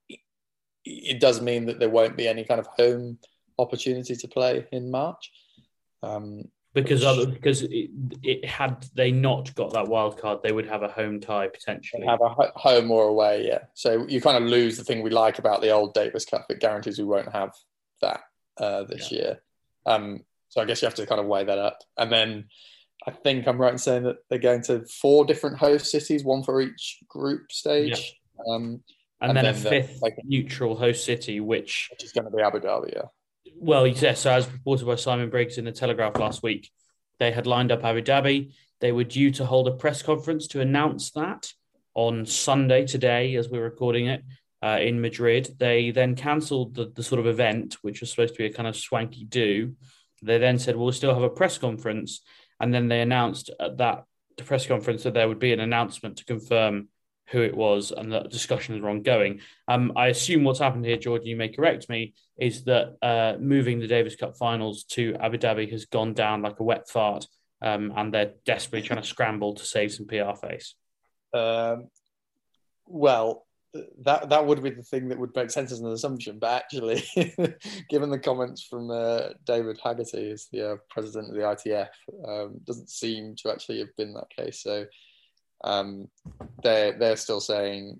[0.07, 0.19] it,
[0.85, 3.17] it does mean that there won't be any kind of home
[3.57, 5.31] opportunity to play in March.
[6.03, 6.43] Um,
[6.73, 7.89] Because other because it,
[8.21, 12.05] it had they not got that wild card, they would have a home tie potentially.
[12.05, 13.63] have a home or away, yeah.
[13.73, 16.45] So you kind of lose the thing we like about the old Davis Cup.
[16.49, 17.53] It guarantees we won't have
[18.01, 18.21] that
[18.57, 19.41] uh, this year.
[19.85, 21.79] Um, so I guess you have to kind of weigh that up.
[21.97, 22.45] And then
[23.07, 26.43] I think I'm right in saying that they're going to four different host cities, one
[26.43, 28.15] for each group stage,
[28.47, 28.83] um,
[29.21, 32.25] and, and then, a then the- fifth like- neutral host city, which which is going
[32.25, 32.93] to be Abu Dhabi.
[32.93, 33.03] Yeah,
[33.59, 36.71] well, yes, so as reported by Simon Briggs in the Telegraph last week,
[37.19, 38.53] They had lined up Abu Dhabi.
[38.79, 41.51] They were due to hold a press conference to announce that
[41.93, 44.23] on Sunday, today, as we're recording it,
[44.63, 45.49] uh, in Madrid.
[45.59, 48.67] They then cancelled the, the sort of event, which was supposed to be a kind
[48.67, 49.75] of swanky do.
[50.21, 52.21] They then said, we'll still have a press conference.
[52.59, 54.05] And then they announced at that
[54.45, 56.87] press conference that there would be an announcement to confirm
[57.31, 59.39] who it was and that discussions were ongoing.
[59.67, 63.79] Um, I assume what's happened here, Jordan, you may correct me, is that uh, moving
[63.79, 67.27] the Davis Cup finals to Abu Dhabi has gone down like a wet fart
[67.61, 70.75] um, and they're desperately trying to scramble to save some PR face.
[71.33, 71.89] Um,
[72.85, 73.45] well,
[74.01, 77.03] that that would be the thing that would make sense as an assumption, but actually,
[77.89, 81.89] given the comments from uh, David Haggerty, as the uh, president of the ITF,
[82.27, 84.63] um, doesn't seem to actually have been that case.
[84.63, 84.85] So
[85.63, 86.07] um,
[86.63, 87.99] they're they're still saying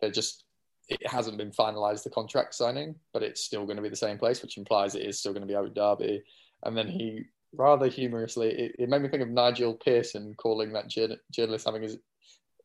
[0.00, 0.44] they're just
[0.88, 4.18] it hasn't been finalised the contract signing, but it's still going to be the same
[4.18, 6.20] place, which implies it is still going to be Abu Dhabi.
[6.62, 10.88] And then he rather humorously, it, it made me think of Nigel Pearson calling that
[10.88, 11.98] journalist having his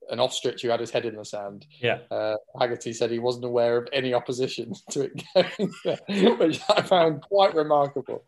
[0.09, 1.65] an ostrich who had his head in the sand.
[1.79, 1.99] Yeah.
[2.09, 6.81] Uh, Haggerty said he wasn't aware of any opposition to it going there, which I
[6.81, 8.23] found quite remarkable.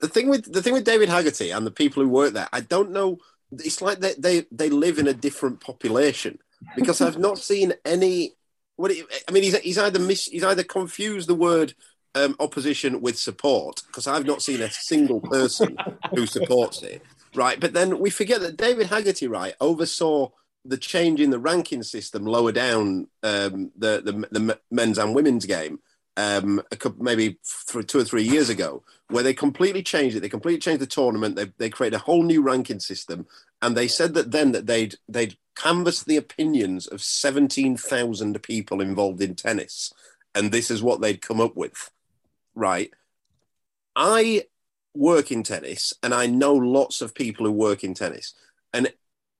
[0.00, 2.60] The thing with the thing with David Haggerty and the people who work there, I
[2.60, 3.18] don't know.
[3.52, 6.38] It's like they they, they live in a different population
[6.76, 8.32] because I've not seen any.
[8.76, 8.92] What
[9.28, 11.74] I mean, he's, he's either mis, he's either confused the word
[12.14, 15.76] um, opposition with support because I've not seen a single person
[16.14, 17.02] who supports it.
[17.34, 20.30] Right, but then we forget that David Haggerty, right, oversaw
[20.64, 25.46] the change in the ranking system lower down um, the, the, the men's and women's
[25.46, 25.78] game
[26.16, 27.38] um, a couple, maybe
[27.70, 30.20] th- two or three years ago, where they completely changed it.
[30.20, 31.36] They completely changed the tournament.
[31.36, 33.26] They, they created a whole new ranking system,
[33.62, 38.80] and they said that then that they'd they'd canvassed the opinions of seventeen thousand people
[38.80, 39.92] involved in tennis,
[40.34, 41.90] and this is what they'd come up with.
[42.54, 42.90] Right,
[43.94, 44.44] I
[44.94, 48.34] work in tennis, and I know lots of people who work in tennis,
[48.72, 48.92] and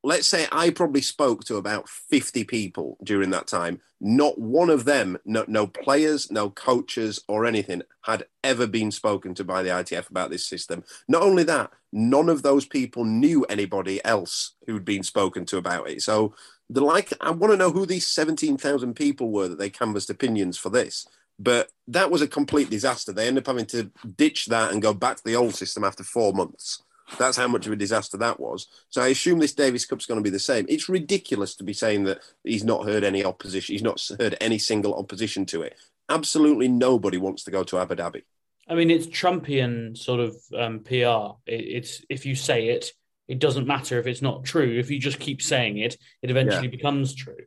[0.02, 3.80] let's say I probably spoke to about 50 people during that time.
[4.00, 9.34] Not one of them, no, no players, no coaches or anything, had ever been spoken
[9.34, 10.84] to by the ITF about this system.
[11.06, 15.90] Not only that, none of those people knew anybody else who'd been spoken to about
[15.90, 16.02] it.
[16.02, 16.34] So,
[16.70, 20.56] the like, I want to know who these 17,000 people were that they canvassed opinions
[20.56, 21.06] for this.
[21.38, 23.12] But that was a complete disaster.
[23.12, 26.04] They ended up having to ditch that and go back to the old system after
[26.04, 26.82] four months.
[27.18, 28.68] That's how much of a disaster that was.
[28.88, 30.66] So I assume this Davis Cup's going to be the same.
[30.68, 33.74] It's ridiculous to be saying that he's not heard any opposition.
[33.74, 35.76] He's not heard any single opposition to it.
[36.08, 38.22] Absolutely nobody wants to go to Abu Dhabi.
[38.68, 41.36] I mean, it's Trumpian sort of um, PR.
[41.46, 42.92] It, it's if you say it,
[43.26, 44.78] it doesn't matter if it's not true.
[44.78, 46.70] If you just keep saying it, it eventually yeah.
[46.70, 47.44] becomes true.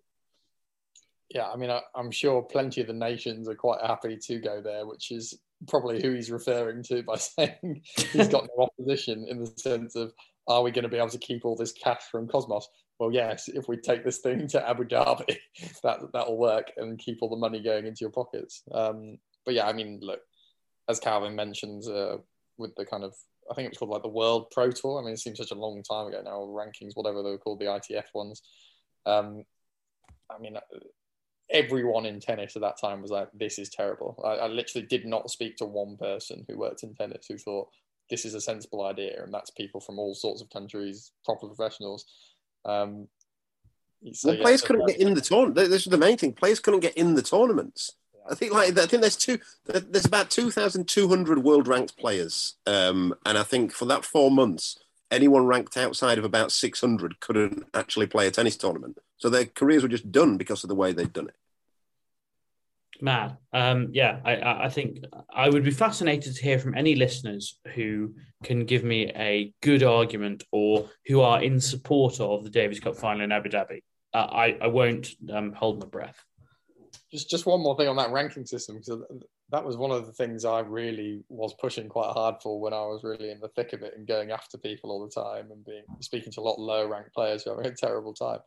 [1.29, 4.61] Yeah, I mean, I, am sure plenty of the nations are quite happy to go
[4.61, 9.39] there, which is probably who he's referring to by saying he's got no opposition in
[9.39, 10.13] the sense of
[10.47, 12.65] are we going to be able to keep all this cash from Kosmos?
[12.99, 15.37] Well, yes, if we take this thing to Abu Dhabi,
[15.83, 18.63] that that'll work and keep all the money going into your pockets.
[18.71, 20.19] Um, but yeah, I mean, look,
[20.89, 22.17] as Calvin mentions, uh,
[22.57, 23.15] with the kind of
[23.49, 25.01] I think it was called like the World Pro Tour.
[25.01, 26.39] I mean, it seems such a long time ago now.
[26.39, 28.41] Rankings, whatever they were called, the ITF ones.
[29.05, 29.43] Um,
[30.31, 30.57] I mean,
[31.49, 35.05] everyone in tennis at that time was like, "This is terrible." I, I, literally did
[35.05, 37.69] not speak to one person who worked in tennis who thought
[38.09, 42.05] this is a sensible idea, and that's people from all sorts of countries, proper professionals.
[42.65, 43.07] Um,
[44.11, 45.55] so, well, yeah, players couldn't get in the tournament.
[45.55, 46.33] This is the main thing.
[46.33, 47.93] Players couldn't get in the tournaments.
[48.29, 49.39] I think like I think there's two.
[49.65, 54.05] There's about two thousand two hundred world ranked players, um, and I think for that
[54.05, 54.79] four months,
[55.11, 58.97] anyone ranked outside of about six hundred couldn't actually play a tennis tournament.
[59.23, 61.35] So their careers were just done because of the way they'd done it.
[62.99, 63.37] Mad.
[63.53, 64.97] Um, yeah, I, I think
[65.33, 69.81] I would be fascinated to hear from any listeners who can give me a good
[69.81, 73.81] argument or who are in support of the Davis Cup final in Abu Dhabi.
[74.13, 76.21] Uh, I, I won't um, hold my breath.
[77.09, 79.03] Just, just one more thing on that ranking system because
[79.51, 82.81] that was one of the things I really was pushing quite hard for when I
[82.81, 85.63] was really in the thick of it and going after people all the time and
[85.63, 88.39] being speaking to a lot of low ranked players who are having a terrible time.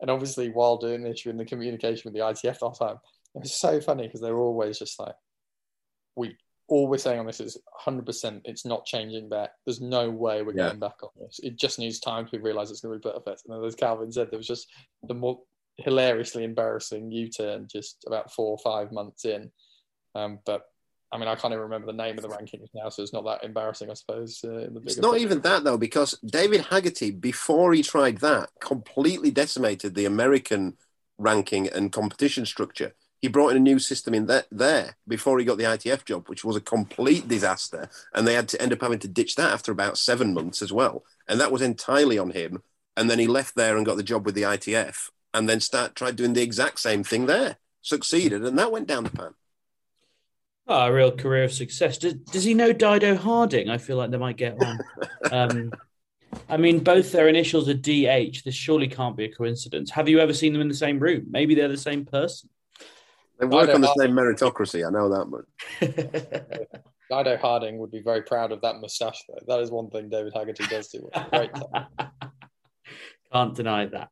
[0.00, 2.96] And obviously, while doing this, you're in the communication with the ITF all the time.
[3.34, 5.14] It was so funny because they're always just like,
[6.16, 6.36] we
[6.70, 9.50] all we're saying on this is 100% it's not changing back.
[9.66, 10.66] There's no way we're yeah.
[10.66, 11.40] getting back on this.
[11.42, 13.42] It just needs time to realize it's going to be perfect.
[13.44, 14.68] And then, as Calvin said, there was just
[15.02, 15.40] the more
[15.76, 19.50] hilariously embarrassing U turn just about four or five months in.
[20.14, 20.62] Um, but
[21.12, 23.24] I mean, I can't even remember the name of the rankings now, so it's not
[23.24, 24.40] that embarrassing, I suppose.
[24.44, 25.24] Uh, it's not picture.
[25.24, 30.76] even that though, because David Haggerty, before he tried that, completely decimated the American
[31.18, 32.94] ranking and competition structure.
[33.20, 36.28] he brought in a new system in there, there before he got the ITF job,
[36.28, 37.90] which was a complete disaster.
[38.14, 40.72] And they had to end up having to ditch that after about seven months as
[40.72, 41.04] well.
[41.28, 42.62] And that was entirely on him.
[42.96, 45.94] And then he left there and got the job with the ITF and then start
[45.94, 47.56] tried doing the exact same thing there.
[47.82, 49.34] Succeeded, and that went down the pan.
[50.72, 51.98] Oh, a real career of success.
[51.98, 53.68] Does, does he know Dido Harding?
[53.68, 54.78] I feel like they might get on.
[55.32, 55.72] um,
[56.48, 58.44] I mean, both their initials are DH.
[58.44, 59.90] This surely can't be a coincidence.
[59.90, 61.26] Have you ever seen them in the same room?
[61.28, 62.50] Maybe they're the same person.
[63.40, 64.86] They work on the same meritocracy.
[64.86, 65.46] I know that much.
[67.10, 69.40] Dido Harding would be very proud of that moustache, though.
[69.48, 71.10] That is one thing David Haggerty does do.
[71.30, 71.50] Great.
[73.32, 74.10] Can't deny that.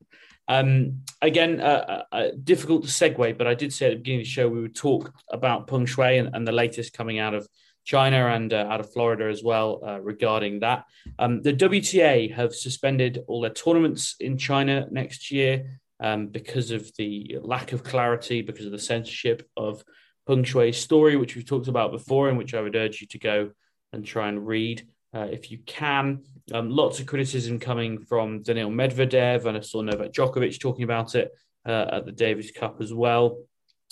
[0.48, 4.26] Um, again, uh, uh, difficult to segue, but I did say at the beginning of
[4.26, 7.46] the show we would talk about Peng Shuai and, and the latest coming out of
[7.84, 10.84] China and uh, out of Florida as well uh, regarding that.
[11.18, 16.90] Um, the WTA have suspended all their tournaments in China next year um, because of
[16.96, 19.82] the lack of clarity, because of the censorship of
[20.26, 23.18] Peng Shuai's story, which we've talked about before, and which I would urge you to
[23.18, 23.50] go
[23.92, 26.24] and try and read uh, if you can.
[26.52, 31.14] Um, lots of criticism coming from Daniil Medvedev, and I saw Novak Djokovic talking about
[31.14, 31.30] it
[31.66, 33.42] uh, at the Davis Cup as well.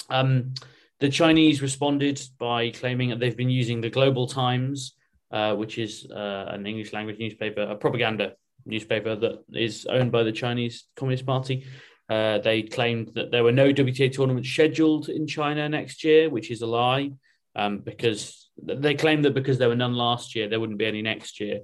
[0.08, 0.54] Um,
[1.00, 4.94] the Chinese responded by claiming that they've been using the Global Times,
[5.30, 8.32] uh, which is uh, an English language newspaper, a propaganda
[8.64, 11.66] newspaper that is owned by the Chinese Communist Party.
[12.08, 16.50] Uh, they claimed that there were no WTA tournaments scheduled in China next year, which
[16.50, 17.10] is a lie,
[17.54, 21.02] um, because they claimed that because there were none last year, there wouldn't be any
[21.02, 21.60] next year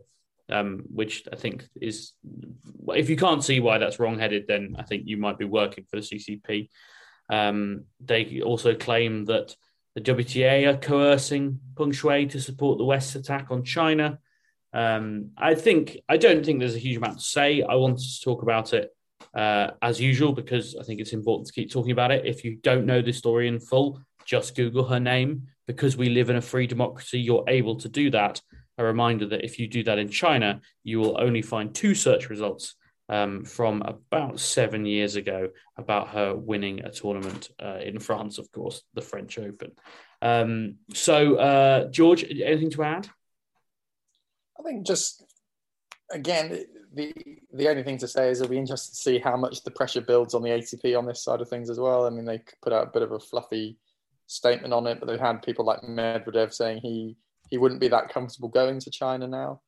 [0.52, 2.12] um, which I think is,
[2.88, 5.96] if you can't see why that's wrong-headed, then I think you might be working for
[5.96, 6.68] the CCP.
[7.30, 9.56] Um, they also claim that
[9.94, 14.18] the WTA are coercing Peng Shuai to support the West's attack on China.
[14.72, 17.62] Um, I think I don't think there's a huge amount to say.
[17.62, 18.90] I wanted to talk about it
[19.34, 22.24] uh, as usual because I think it's important to keep talking about it.
[22.24, 25.48] If you don't know the story in full, just Google her name.
[25.66, 28.40] Because we live in a free democracy, you're able to do that
[28.78, 32.30] a reminder that if you do that in China, you will only find two search
[32.30, 32.74] results
[33.08, 38.50] um, from about seven years ago about her winning a tournament uh, in France, of
[38.52, 39.72] course, the French Open.
[40.22, 43.08] Um, so, uh, George, anything to add?
[44.58, 45.24] I think just
[46.10, 46.64] again,
[46.94, 47.12] the
[47.52, 50.00] the only thing to say is it'll be interesting to see how much the pressure
[50.00, 52.06] builds on the ATP on this side of things as well.
[52.06, 53.76] I mean, they put out a bit of a fluffy
[54.26, 57.16] statement on it, but they've had people like Medvedev saying he
[57.52, 59.60] he wouldn't be that comfortable going to China now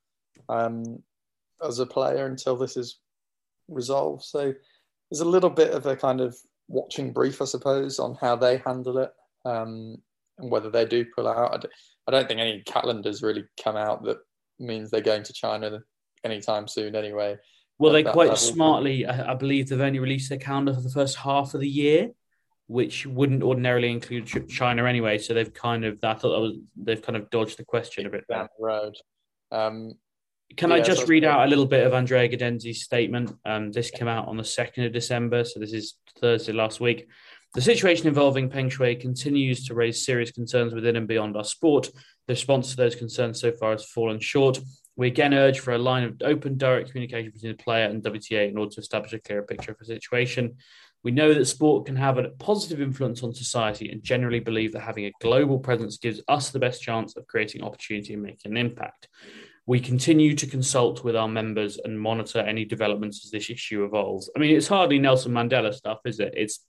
[0.49, 1.03] um,
[1.62, 2.99] as a player until this is
[3.68, 4.24] resolved.
[4.24, 4.55] So
[5.11, 6.35] there's a little bit of a kind of
[6.66, 9.11] watching brief, I suppose, on how they handle it
[9.45, 9.99] um,
[10.39, 11.66] and whether they do pull out.
[12.09, 14.16] I don't think any calendars really come out that
[14.59, 15.80] means they're going to China
[16.24, 17.37] anytime soon anyway.
[17.78, 18.37] Well, they quite level.
[18.37, 22.12] smartly, I believe they've only released their calendar for the first half of the year
[22.66, 25.18] which wouldn't ordinarily include China anyway.
[25.18, 28.10] So they've kind of I thought that was they've kind of dodged the question a
[28.10, 28.94] bit down the road.
[29.50, 29.94] Um,
[30.56, 33.32] Can yeah, I just so read out a little bit of Andrea Gaudenzi's statement?
[33.44, 37.06] Um, this came out on the second of December, so this is Thursday last week.
[37.54, 41.88] The situation involving Peng Shuai continues to raise serious concerns within and beyond our sport.
[42.26, 44.58] The response to those concerns so far has fallen short.
[44.96, 48.48] We again urge for a line of open, direct communication between the player and WTA
[48.48, 50.56] in order to establish a clearer picture of the situation.
[51.05, 54.80] We know that sport can have a positive influence on society and generally believe that
[54.80, 58.57] having a global presence gives us the best chance of creating opportunity and making an
[58.57, 59.09] impact.
[59.66, 64.30] We continue to consult with our members and monitor any developments as this issue evolves.
[64.34, 66.32] I mean, it's hardly Nelson Mandela stuff, is it?
[66.36, 66.66] It's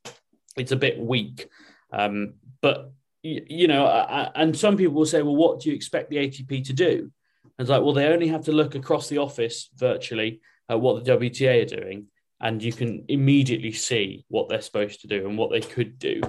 [0.58, 1.50] it's a bit weak,
[1.92, 3.88] um, but you know,
[4.36, 7.12] and some people will say, well, what do you expect the ATP to do?
[7.44, 11.04] And it's like, well, they only have to look across the office virtually at what
[11.04, 12.08] the WTA are doing
[12.46, 16.22] and you can immediately see what they're supposed to do and what they could do.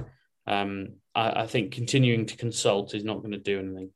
[0.46, 3.90] Um, I, I, think continuing to consult is not going to do anything.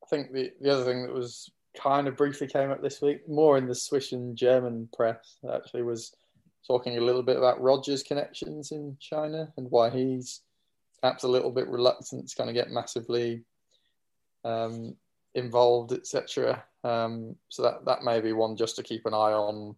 [0.00, 3.28] I think the, the other thing that was kind of briefly came up this week,
[3.28, 6.14] more in the Swiss and German press, actually, was
[6.64, 10.42] talking a little bit about Roger's connections in China and why he's
[11.02, 13.42] perhaps a little bit reluctant to kind of get massively
[14.44, 14.94] um,
[15.34, 16.62] involved, etc.
[16.84, 19.74] Um, so that that may be one just to keep an eye on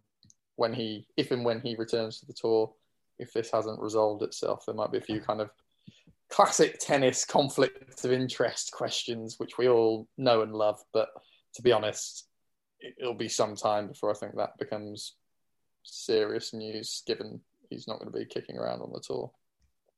[0.55, 2.71] when he, if and when he returns to the tour,
[3.19, 5.49] if this hasn't resolved itself, there might be a few kind of
[6.29, 10.79] classic tennis conflicts of interest questions, which we all know and love.
[10.93, 11.09] But
[11.55, 12.27] to be honest,
[12.99, 15.15] it'll be some time before I think that becomes
[15.83, 19.31] serious news, given he's not going to be kicking around on the tour.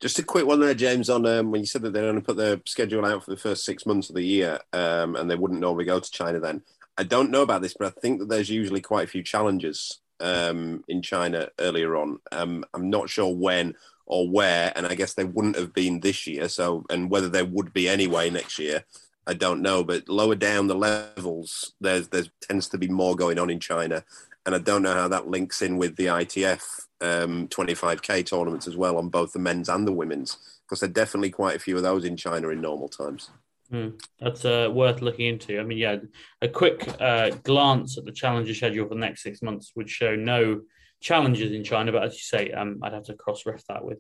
[0.01, 2.21] Just a quick one there, James, on um, when you said that they're going to
[2.21, 5.35] put their schedule out for the first six months of the year um, and they
[5.35, 6.61] wouldn't normally go to China then.
[6.97, 10.01] I don't know about this, but I think that there's usually quite a few challenges
[10.19, 12.19] um, in China earlier on.
[12.31, 16.27] Um, I'm not sure when or where, and I guess they wouldn't have been this
[16.27, 16.49] year.
[16.49, 18.83] So, and whether there would be anyway next year,
[19.25, 19.83] I don't know.
[19.83, 24.03] But lower down the levels, there's there tends to be more going on in China,
[24.45, 26.63] and I don't know how that links in with the ITF
[27.01, 30.93] um, 25k tournaments as well on both the men's and the women's, because there are
[30.93, 33.29] definitely quite a few of those in China in normal times.
[33.73, 35.59] Mm, that's uh, worth looking into.
[35.59, 35.97] I mean, yeah,
[36.43, 40.15] a quick uh, glance at the challenger schedule for the next six months would show
[40.15, 40.61] no
[41.01, 43.97] challenges in China, but as you say, um, I'd have to cross-ref that with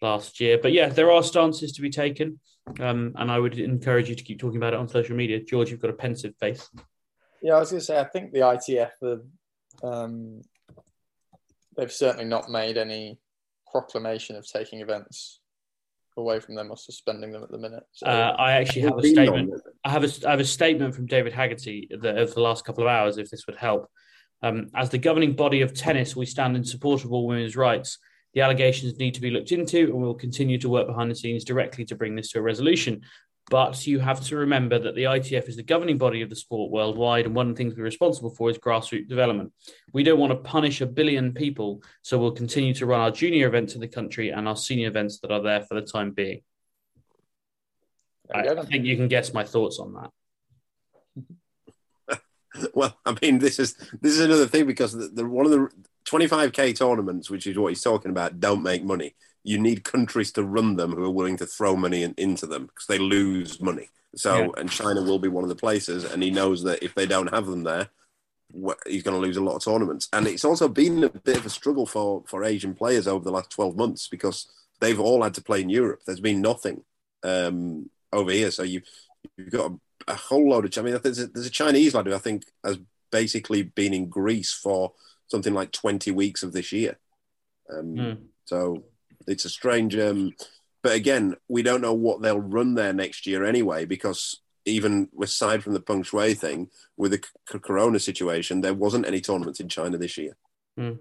[0.00, 0.58] last year.
[0.62, 2.38] But yeah, there are stances to be taken,
[2.78, 5.42] um, and I would encourage you to keep talking about it on social media.
[5.42, 6.70] George, you've got a pensive face.
[7.42, 9.26] Yeah, I was going to say, I think the ITF, the,
[9.82, 10.40] um,
[11.76, 13.18] they've certainly not made any
[13.72, 15.40] proclamation of taking events
[16.16, 17.84] away from them or suspending them at the minute.
[17.92, 19.52] So, uh, I actually have a statement.
[19.84, 22.84] I have a, I have a statement from David Haggerty that over the last couple
[22.84, 23.90] of hours, if this would help.
[24.42, 27.98] Um, as the governing body of tennis, we stand in support of all women's rights.
[28.34, 31.44] The allegations need to be looked into, and we'll continue to work behind the scenes
[31.44, 33.02] directly to bring this to a resolution.
[33.48, 36.72] But you have to remember that the ITF is the governing body of the sport
[36.72, 39.52] worldwide, and one of the things we're responsible for is grassroots development.
[39.92, 43.46] We don't want to punish a billion people, so we'll continue to run our junior
[43.46, 46.40] events in the country and our senior events that are there for the time being.
[48.34, 50.10] I, I think you can guess my thoughts on
[52.08, 52.20] that.
[52.74, 55.68] well, I mean, this is this is another thing because the, the one of the
[56.08, 59.14] 25k tournaments, which is what he's talking about, don't make money
[59.46, 62.66] you need countries to run them who are willing to throw money in, into them
[62.66, 63.88] because they lose money.
[64.16, 64.48] So, yeah.
[64.56, 67.32] and China will be one of the places, and he knows that if they don't
[67.32, 67.90] have them there,
[68.86, 70.08] he's going to lose a lot of tournaments.
[70.12, 73.30] And it's also been a bit of a struggle for for Asian players over the
[73.30, 74.48] last twelve months because
[74.80, 76.00] they've all had to play in Europe.
[76.04, 76.82] There's been nothing
[77.22, 78.82] um, over here, so you
[79.36, 80.76] you've got a, a whole load of.
[80.76, 82.78] I mean, there's a, there's a Chinese lad who I think has
[83.12, 84.92] basically been in Greece for
[85.28, 86.98] something like twenty weeks of this year.
[87.70, 88.18] Um, mm.
[88.44, 88.84] So
[89.26, 89.96] it's a strange.
[89.96, 90.32] Um,
[90.82, 95.62] but again, we don't know what they'll run there next year anyway, because even aside
[95.62, 97.20] from the Peng Shuai thing, with the
[97.52, 100.36] c- Corona situation, there wasn't any tournaments in China this year.
[100.78, 100.98] Mm.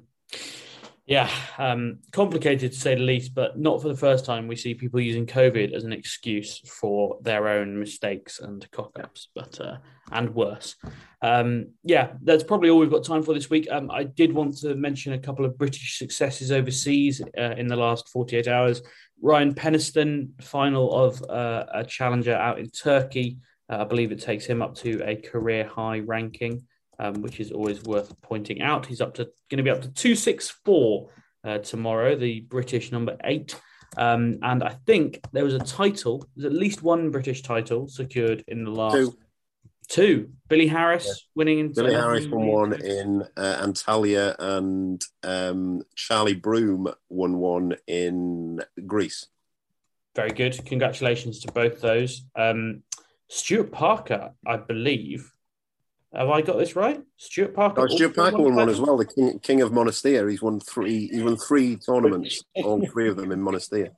[1.07, 1.29] Yeah,
[1.59, 4.47] um, complicated to say the least, but not for the first time.
[4.47, 9.27] We see people using COVID as an excuse for their own mistakes and cock ups,
[9.35, 9.77] but uh,
[10.11, 10.75] and worse.
[11.21, 13.67] Um, yeah, that's probably all we've got time for this week.
[13.69, 17.75] Um, I did want to mention a couple of British successes overseas uh, in the
[17.75, 18.81] last 48 hours.
[19.21, 23.37] Ryan Peniston, final of uh, a challenger out in Turkey.
[23.69, 26.65] Uh, I believe it takes him up to a career high ranking
[26.99, 28.85] um, which is always worth pointing out.
[28.85, 31.09] He's up to going to be up to two six four
[31.43, 33.59] uh, tomorrow, the British number eight.
[33.97, 36.27] Um, and I think there was a title.
[36.35, 39.17] There's at least one British title secured in the last two.
[39.87, 40.29] two.
[40.49, 41.13] Billy Harris yeah.
[41.35, 47.75] winning in Billy Harris won one in uh, Antalya, and um, Charlie Broom won one
[47.87, 49.27] in Greece.
[50.15, 50.65] Very good.
[50.65, 52.25] Congratulations to both those.
[52.35, 52.83] Um,
[53.29, 55.31] Stuart Parker, I believe,
[56.15, 57.01] have I got this right?
[57.17, 57.81] Stuart Parker.
[57.81, 58.97] Oh, Stuart Parker won one as well.
[58.97, 60.29] The king, king of Monastir.
[60.29, 61.07] He's won three.
[61.07, 62.41] He won three tournaments.
[62.55, 63.89] all three of them in Monastir.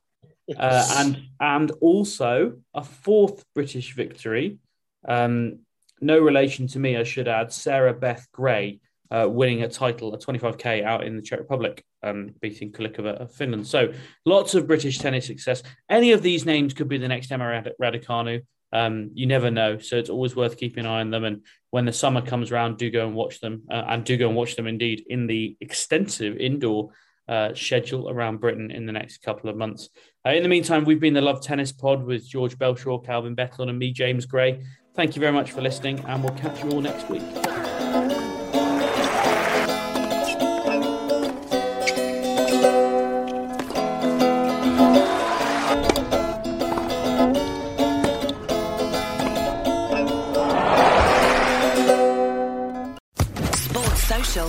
[0.56, 4.58] Uh, and and also a fourth British victory.
[5.06, 5.60] Um,
[6.00, 7.52] no relation to me, I should add.
[7.52, 12.34] Sarah Beth Grey uh, winning a title, a 25k out in the Czech Republic, um,
[12.40, 13.66] beating Kulikova of Finland.
[13.66, 13.92] So
[14.24, 15.62] lots of British tennis success.
[15.88, 18.42] Any of these names could be the next Emma Raducanu.
[18.72, 21.24] Um, you never know, so it's always worth keeping an eye on them.
[21.24, 24.28] And when the summer comes around, do go and watch them, uh, and do go
[24.28, 26.90] and watch them indeed in the extensive indoor
[27.28, 29.88] uh, schedule around Britain in the next couple of months.
[30.26, 33.68] Uh, in the meantime, we've been the Love Tennis Pod with George Belshaw, Calvin Betton,
[33.68, 34.64] and me, James Gray.
[34.96, 37.67] Thank you very much for listening, and we'll catch you all next week.